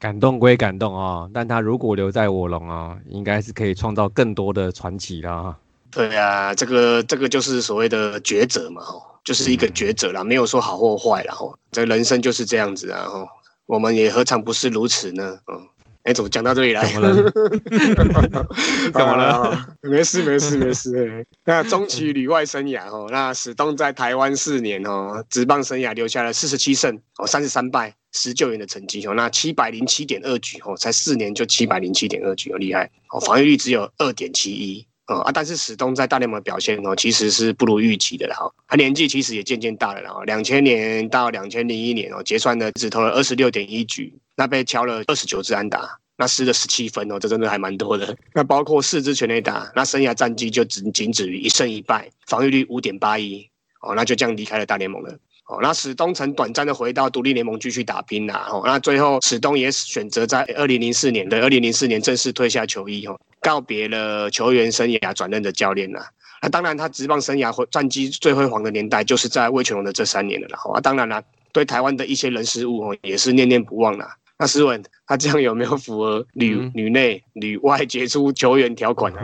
[0.00, 5.56] 感动归感动啊，但他如果留在我龙啊，应该是可以创造更多的传奇啦。
[5.92, 13.28] 对啊，这个这个就是所谓的抉择嘛，哦，就是一个抉择啦，没有说好或坏啦，哦，这人生就是这样子啊，哦，
[13.66, 15.38] 我们也何尝不是如此呢？
[15.46, 15.68] 嗯。
[16.04, 16.86] 哎，怎么讲到这里来？
[16.92, 17.32] 怎么了？
[18.92, 19.66] 怎么了？
[19.80, 21.26] 没事，没事，没事。
[21.46, 38.52] 那中期旅外生涯哦，那史东在台湾四年哦，职棒生涯留下了四十七胜哦，三十三败，十九元的成绩哦，那七百零七点二局哦，才四年就七百零七点二局，哦，厉害哦，防御率只有二点七一哦啊，但是史东在大联盟的表现哦，其实是不如预期的了哈。
[38.68, 44.12] 他年纪其实也渐渐大了然后两千年到两千零一年哦，结算的只投了二十六点一局。
[44.36, 48.16] 那被敲了二十九支安打，那失了十七分哦，这真的还蛮多的。
[48.32, 53.48] 那包括四支全垒打，那生涯战绩就只仅止于一胜一败，防御率五点八一
[53.80, 55.12] 哦，那就这样离开了大联盟了
[55.48, 55.58] 哦。
[55.60, 58.62] 那史东曾短暂的回到独立联盟继续打拼啦哦。
[58.64, 66.08] 那最后史东也选择在二零零四年的二零零四年正式退下球衣哦，告别了球员生涯，转任的教练啦。
[66.42, 70.58] 那当然，他职棒生涯战绩最辉煌的年代，就是在魏全龙的这三年了啦。
[70.74, 74.14] 啊，当然啦，对台湾的一些人事物哦，也是念念不忘啦。
[74.36, 79.20] 那斯文他这样有没有符合旅旅内旅外杰出球员条款呢？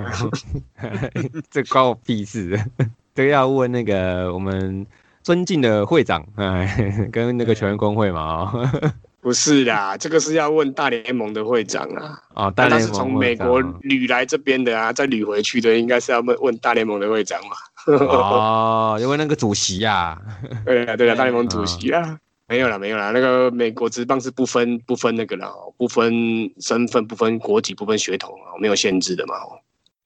[1.50, 2.58] 这关我屁事！
[3.14, 4.86] 这个要问那个我们
[5.22, 8.52] 尊敬的会长，哎，跟那个球员工会嘛？
[9.20, 12.18] 不是啦，这个是要问大联盟的会长啊。
[12.34, 17.56] 哦，大联盟从美国旅来这边的啊，再旅回去的，应该是要问问大联盟的会长嘛？
[17.98, 20.16] 哦，因为那个主席呀。
[20.64, 22.18] 对啊，对啊，大联盟主席啊。
[22.50, 23.12] 没有啦，没有啦。
[23.12, 26.12] 那个美国职棒是不分不分那个了，不分
[26.58, 29.36] 身份、不分国籍、不分血统啊没有限制的嘛。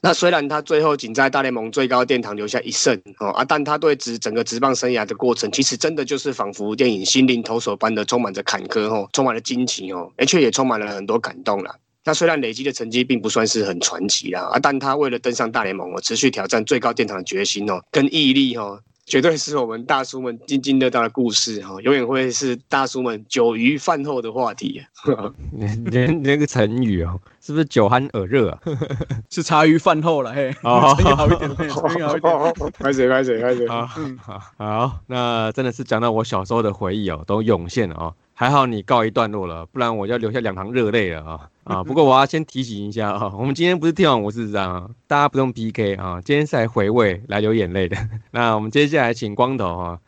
[0.02, 11.74] 那虽然他最后仅在大联盟最高殿堂留下一胜哦啊，但他对职整个职棒生涯的过程，其实真的就是仿佛电影《心灵投手》般的，充满着坎坷哦，充满了惊奇哦，而且也充满了很多感动了。
[12.04, 18.78] 那虽然累积的成绩并不算是很传奇啦啊，但他为了登上大联盟哦，持续挑战最高殿堂的决心哦，跟毅力哦。
[19.06, 24.82] 绝对是我们大叔们津津乐道的故事哈，永远会是大叔们酒余饭后的话题。
[25.84, 28.58] 那那个成语哦，是不是酒酣耳热啊？
[29.28, 30.50] 是茶余饭后了嘿。
[30.62, 32.08] 哦，好一点， 好一点。
[32.78, 33.68] 开始，开始，开始。
[33.68, 33.86] 好，
[34.56, 38.14] 好，那真的是讲到我小时候的回忆哦，都涌现了哦。
[38.32, 41.82] 还好你告一段落了，不然我要流下两行热泪了啊啊！
[41.82, 47.96] 不过我要先提醒一下啊， 我们今天不是天王武士章，大家不用 PK 啊，今天是来回味、来流眼泪的。
[48.32, 49.98] 那我们接下来请光头啊，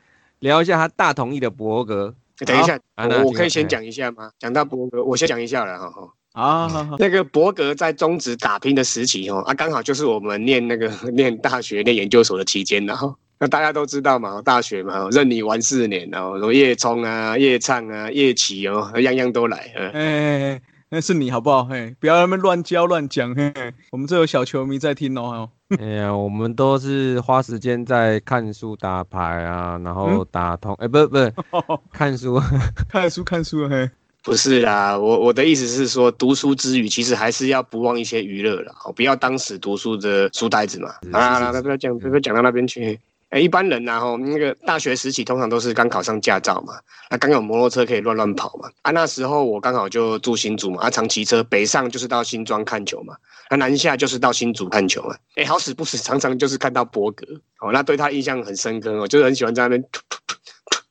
[0.40, 2.14] 聊一下他大同意的博格。
[2.40, 2.78] 等一下，
[3.24, 4.30] 我可以先讲一下吗？
[4.38, 6.08] 讲到博格，我先讲一下了哈。
[6.32, 19.72] 啊，好好那个伯格在中职打拼的时期哦，啊，刚好就是我们念那个 念大学、念研究所的期间，然后那大家都知道嘛，大学嘛，任你玩四年，然后什么夜冲啊、夜唱啊、夜骑哦，样样都来。
[19.74, 21.64] 嗯哎，那是你好不好？
[21.64, 23.34] 嘿，不要那么乱教乱讲。
[23.34, 23.52] 嘿，
[23.90, 25.50] 我们这有小球迷在听哦。
[25.80, 30.72] 哎呀，我们都是花时间在看书、打牌啊，然后打通。
[30.74, 31.32] 哎，不是不是
[31.92, 32.40] 看书，
[32.88, 33.68] 看书看书。
[33.68, 33.90] 嘿，
[34.22, 40.90] 不是啦，我我的意思是说，读书之余，其实还是要不忘一些娱乐啦，哦，不要当死读书的书呆子嘛。
[41.10, 42.96] 啊，那不要讲，不要讲到那边去。
[43.30, 46.74] 哎，一般人然后那个大学时期通常都是刚考上驾照嘛，
[47.10, 48.70] 那刚有摩托车可以乱乱跑嘛。
[48.82, 53.16] 啊，那时候我刚好就住新竹嘛，啊，常骑车北上就是到新庄看球嘛，
[53.48, 55.16] 啊，南下就是到新竹看球嘛。
[55.34, 57.26] 哎，好死不死，常常就是看到博格，
[57.60, 59.84] 哦，那对他印象很深刻哦，就是很喜欢在那边，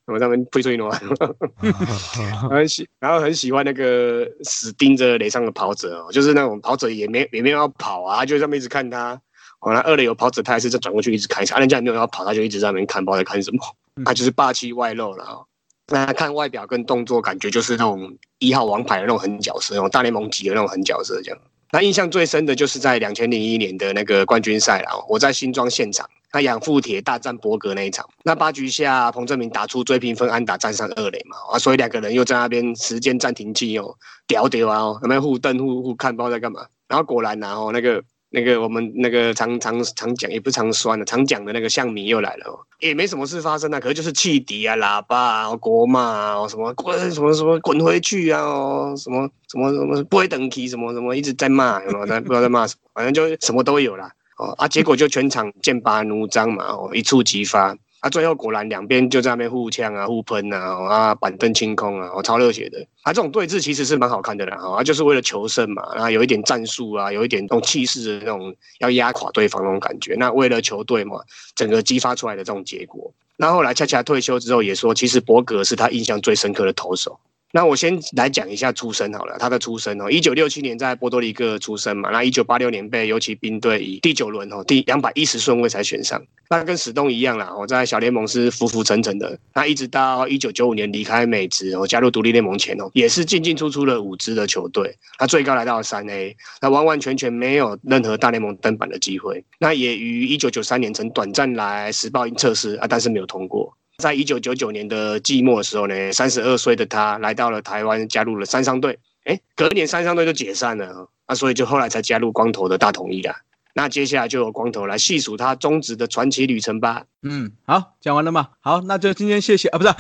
[0.08, 0.92] 我在那边吹吹牛，
[2.52, 9.20] 很喜，然后很喜欢那个死盯着雷上的跑者哦，就是那种跑者也没也没有要跑啊，就这么一直看他。
[9.66, 13.57] 哦，那二垒有跑者，他还是再转过去一直看，啊，人家也没有要跑，他就一直在那边看，不知道在看什么。
[14.05, 15.39] 他就是霸气外露了啊。
[15.88, 21.39] 那看外表跟动作，感觉就是那种一号王牌的那种狠角色，那种大联盟级的那种狠角色这样。
[21.72, 33.95] 那印象最深的就是在两千零一年的那个冠军赛了，我在新庄现场，那养父铁大战伯格那一场，那八局下彭正明打出追平分安打，站上二垒嘛，啊，所以两个人又在那边时间暂停器哦，
[34.28, 36.68] 屌屌啊，有没有互瞪互互看，不知道在干嘛。
[36.88, 38.03] 然后果然然后那个。
[38.36, 54.12] 那个我们那个常常常讲也不常酸的，常讲的那个向明又来了，哦也没什么事发生啊，可是就是汽笛啊、喇叭啊、国骂啊，什么滚什么什么滚回去啊，哦什么什么什么不会等级什么什么一直在骂，什么不知道在骂什么，反正就什么都有啦。
[54.38, 57.74] 哦啊，结果就全场剑拔弩张嘛，哦一触即发。
[58.06, 62.80] 啊，最后果然两边就在那边互呛啊、互喷啊，啊，板凳清空啊，我超热血的。
[63.01, 70.14] 啊，这种对峙其实是蛮好看的啦，啊，就是为了求胜嘛，啊，有一点战术啊，有一点那种气势的那种要压垮对方那种感觉。
[70.20, 71.20] 那为了球队嘛，
[71.56, 73.12] 整个激发出来的这种结果。
[73.38, 77.20] 那后来恰恰退休之后也说，其实伯格是他印象最深刻的投手。
[77.56, 103.78] 那我先来讲一下出身好了，他的出身哦，一九六七年在波多黎各出生嘛，那一九八六年被游骑兵队以第九轮哦第两百一十顺位才选上，那跟史东一样啦，我在小联盟是浮浮沉沉的，那一直到一九九五年离开美职哦，加入独立联盟前哦，也是进进出出了五支的球队，他最高来到了三 A，那完完全全没有任何大联盟登板的机会，那也于一九九三年曾短暂来时报测试啊，但是没有通过。
[103.98, 109.00] 在一九九九年的寂寞的时候呢，三十二岁的他来到了台湾，加入了三商队。
[109.24, 113.36] 哎，隔年三商队就解散了那，所以就后来才加入光头的大统一啦。
[113.74, 117.04] 那接下来就由光头来细数他终止的传奇旅程吧。
[117.24, 118.50] 嗯，好，讲完了吗？
[118.60, 119.93] 好，那就今天谢谢啊，不是，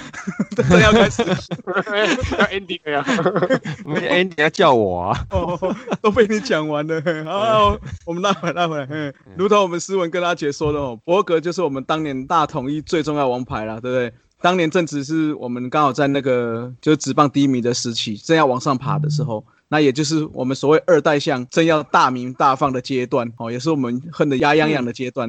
[0.69, 1.21] 真要开始，
[2.37, 3.03] 要 ending 呀？
[3.85, 5.25] 没 ending 要叫我啊？
[5.31, 7.01] 哦，都被你讲完了。
[7.25, 8.87] 好，我们拉回来，拉回来。
[8.89, 14.13] 嗯，如同我们斯文跟阿杰说的哦，伯格就是我们当年大统一最重要王牌了，对不对？
[14.41, 19.43] 当年正值是我们刚好在那个就是职棒低迷的时期，正要往上爬的时候。
[19.67, 25.27] 那也就是我们所谓二代相正要大名大放的阶段哦，也是我们恨得牙痒痒的阶段。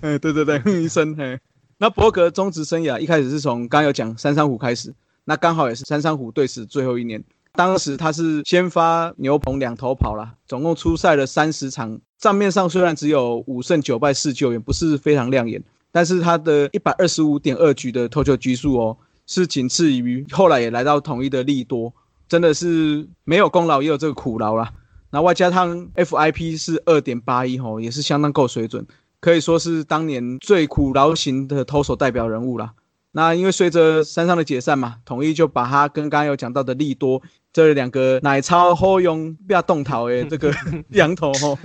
[0.00, 1.38] 哎，对对对，哼一声嘿。
[1.82, 7.24] 那伯格中职生涯一开始是从刚有讲三山虎开始，那刚好也是三山虎队史最后一年。
[7.54, 21.90] 当时他是先发牛棚两头跑了，总共出赛了三十场，账面上虽然只有五胜九败四救，也不是非常亮眼，但是他的一百二十五点二局的投球局数哦，是仅次于后来也来到统一的利多。
[22.28, 24.70] 真的是没有功劳也有这个苦劳啦。
[25.10, 28.86] 那外加上 FIP 是二点八一吼，也是相当够水准，
[29.20, 32.72] 可以说是当年最苦劳型的投手代表人物啦。
[33.12, 37.20] 那因为随着山上的解散嘛，统一就把他跟刚刚有讲到的利多
[37.52, 40.52] 这两个奶超后用不要动桃诶，这个
[40.90, 41.58] 羊头吼，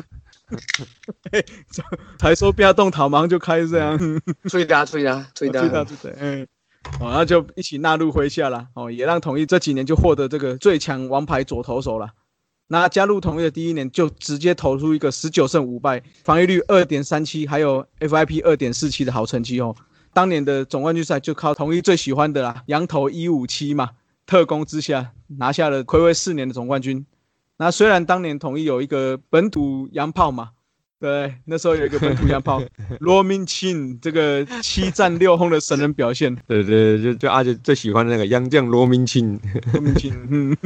[2.18, 3.98] 才说不要动桃，马上就开这样，
[4.50, 6.48] 最大最大最大最大最大，嗯。
[7.00, 8.68] 哦，那就一起纳入麾下了。
[8.76, 12.10] 哦，也让统一这几年就获得这个最强王牌左投手了。
[12.68, 19.76] 那加入统一的第一年，就直接投出一个十九胜五败，防御率二点三七，还有 FIP 二点四七的好成绩哦。
[20.14, 23.92] 当年的总冠军赛就靠统一最喜欢的啦，羊头一五七嘛，
[24.26, 27.06] 特攻之下拿下了暌违四年的总冠军。
[27.58, 30.52] 那虽然当年统一有一个本土洋炮嘛。
[31.06, 32.60] 对，那时候有一个本土洋炮
[33.00, 36.36] 罗明庆，这个七战六轰的神人表现。
[36.48, 39.40] 对对，就就阿杰最喜欢的那个洋将罗明庆。
[39.72, 40.58] 罗明庆，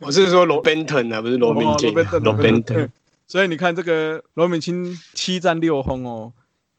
[0.00, 1.94] 我是说罗宾腾啊，不是罗明庆。
[2.24, 2.88] 罗宾腾。
[3.28, 6.32] 所以你看这个罗明庆七战六轰哦，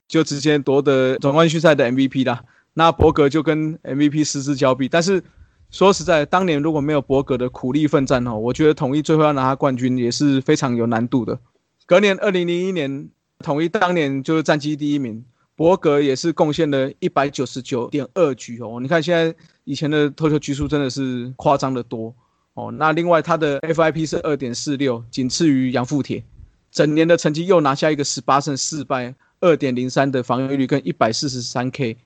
[0.10, 2.44] 就直接夺得总冠军赛的 MVP 啦。
[2.74, 5.24] 那伯格就跟 MVP 失之交臂，但是
[5.72, 11.40] 说实在，当年如果没有伯格的苦力奋战哦，我觉得统一最后要拿下冠军也是非常有难度的。
[11.88, 13.10] 隔年二零零一年，
[13.40, 15.24] 统一当年就是战绩第一名，
[15.56, 18.80] 博格也是贡献了一百九十九点二局哦。
[18.82, 22.12] 你看现在以前的投球局数真的是夸张的多
[22.56, 22.72] 哦。
[22.72, 26.24] 那另外他的 FIP 是二点四六，仅次于杨富铁，
[26.72, 31.98] 整年的成绩又拿下一个十八胜四败，二点零三的防御率跟一百四十三 K。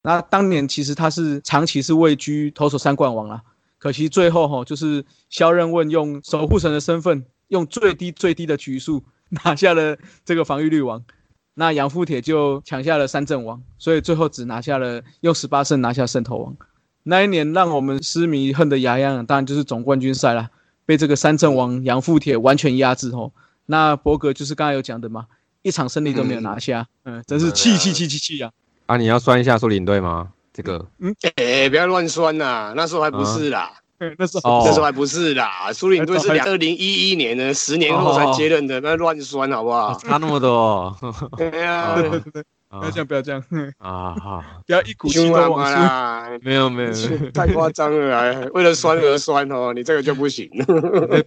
[0.00, 3.42] 那当年其实他是长期是位居投手三冠王啊，
[3.76, 9.04] 可惜最后哈就是肖任问用守护神的身份，用最低最低的局数
[9.44, 11.02] 拿下了这个防御率王，
[11.54, 16.56] 那杨富铁就抢下了三阵王，所以最后只拿下了用十八胜拿下胜投王。
[17.02, 20.50] 那一年让我们失迷恨得牙痒痒，当然就是总冠军赛啦，
[20.84, 23.32] 被这个三阵王杨富铁完全压制吼。
[23.66, 25.26] 那博格就是刚才有讲的嘛，
[25.62, 28.50] 一场胜利都没有拿下，嗯，真是气气气气气啊！
[28.86, 30.32] 啊，你要酸一下说领队吗？
[30.52, 33.72] 这个，嗯，哎，不要乱酸呐，那时候还不是啦，
[34.18, 39.98] 那时候那时候还不是啦，苏领队是两二零一一年的，十年后才接任的，那乱酸好不好？
[39.98, 40.96] 差那么多，
[41.36, 41.96] 对呀。
[42.70, 43.42] 不要这样，不要这样
[43.78, 44.14] 啊！
[44.22, 46.38] 好， 不要一股气都往出。
[46.42, 46.92] 没有没有，
[47.32, 48.46] 太夸张了！
[48.52, 50.46] 为了酸而酸哦，你这个就不行。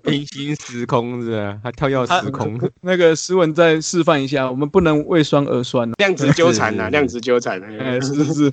[0.03, 2.59] 平行时空是还跳跃时空。
[2.81, 5.91] 那个诗文再示范一下，我们不能为酸而酸。
[5.97, 7.59] 量子纠缠呐，量子纠缠。
[7.79, 8.51] 哎，是是是。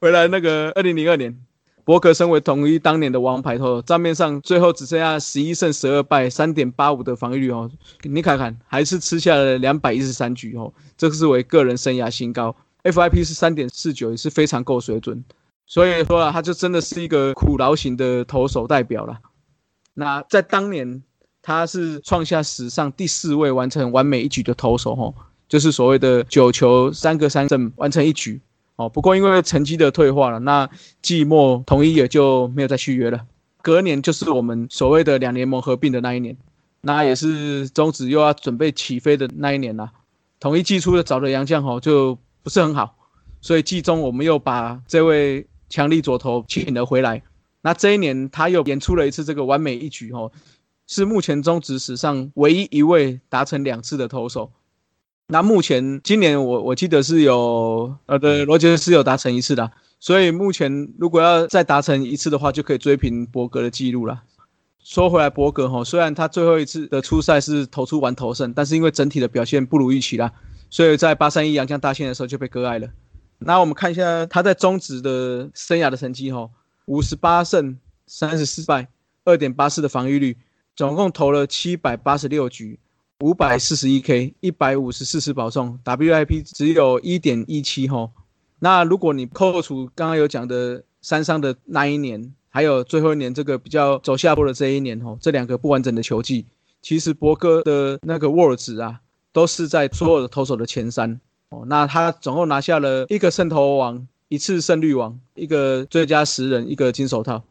[0.00, 1.38] 回来那个二零零二年。
[1.86, 7.70] 博格身为统一当年的王牌投，账面上最后只剩下十一胜十二败，三点八五的防御率哦。
[8.02, 12.56] 你看看，还是吃下了两百一十三局哦，这是为个人生涯新高。
[12.82, 15.24] FIP 是三点四九，也是非常够水准。
[15.64, 19.16] 所以说啊，他就真的是一个苦劳型的投手代表了。
[19.94, 21.04] 那在当年，
[21.40, 25.14] 他是创下史上第四位完成完美一局的投手哦，
[25.48, 28.40] 就是所谓的九球三个三振完成一局。
[28.76, 30.68] 哦，不过因为成绩的退化了，那
[31.02, 33.26] 季末统一也就没有再续约了。
[33.62, 36.36] 隔年就是我们所谓的两联盟合并的那一年，
[36.82, 39.90] 那也是中止又要准备起飞的那一年了。
[40.38, 42.94] 统一季初的找的洋将吼就不是很好，
[43.40, 47.22] 所以季中我们又把这位强力左投请了回来。
[47.62, 50.30] 那这一年他又演出了一次这个完美一局吼，
[50.86, 54.52] 是目前中职史上唯一一位达成两次的投手。
[55.28, 64.22] 那目前今年我我记得是有呃对罗杰斯有达成一次的，所以目前如果要再达成一次的话，就可以追平博格的记录了。
[64.84, 70.32] 说回来，博格哈虽然他最后一次的初赛是投出完投胜，但是因为整体的表现不如预期啦，
[70.70, 72.88] 所以在八三一阳江大线的时候就被割爱了。
[73.40, 76.48] 那我们看一下他在中职的生涯的成绩哈，
[76.84, 78.86] 五十八胜三十四败，
[79.24, 80.36] 二点八四的防御率，
[80.76, 82.78] 总共投了七百八十六局。
[83.20, 88.10] 五百四十一 K，一百五十四次保送，WIP 只有一点一七吼。
[88.58, 96.44] 那如果你扣除刚刚有讲的三伤的那一年，还有最后一年这个比较走下坡的这一年吼，这两个不完整的球季，
[96.82, 99.00] 其实博哥的那个 WAR 值啊，
[99.32, 101.64] 都是在所有的投手的前三哦。
[101.68, 107.42] 那他总共拿下了一个胜投王，一次胜率王，一个最佳十人，一个金手套。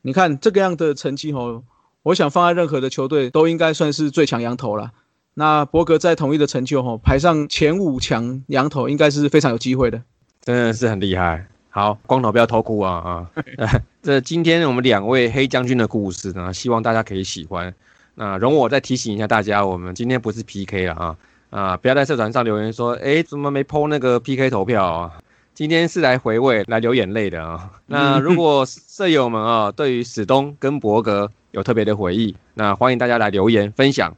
[0.00, 1.62] 你看这个样的成绩吼，
[2.04, 4.92] 我想放在任何的球队都应该算是最强羊头了。
[5.34, 10.02] 那伯格在统一的成就，哈，排上前五强羊头，应该是非常有机会的，
[10.42, 11.46] 真的是很厉害。
[11.70, 13.30] 好，光头不要偷哭啊啊！
[14.02, 17.72] 这今天我们两位黑将军的故事呢，希望大家可以喜欢。
[18.16, 21.16] 那容我再提醒一下大家，我们今天不是 PK 了啊
[21.50, 21.76] 啊！
[21.76, 25.12] 不要在社团上留言说，哎，怎么没 PO 那个 PK 投票啊？
[25.54, 27.70] 今天是来回味、来流眼泪的啊。
[27.86, 34.12] 那如果舍友们啊，对于史东跟伯格有特别的回忆，那欢迎大家来留言分享。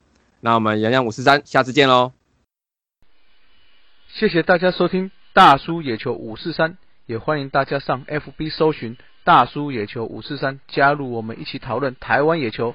[0.45, 2.11] 那我们洋洋五四三，下次见喽！
[4.09, 12.75] 谢谢大家收听大叔野球五四三，也欢迎大家上 FB 搜寻大叔野球五四三，加入我们一起讨论台湾野球。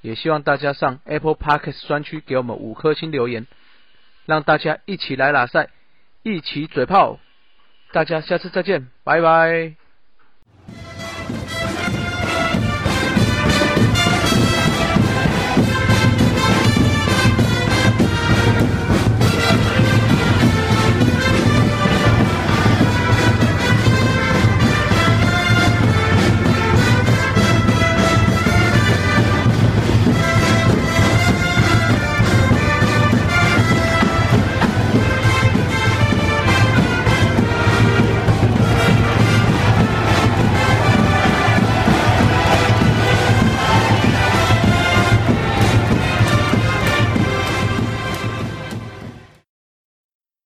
[0.00, 3.48] 也希望大家上 Apple Podcast 专区给我们五颗星留言，
[4.24, 5.70] 让大家一起来打赛，
[6.22, 7.18] 一起嘴炮。
[7.90, 9.81] 大家下次再见，拜拜。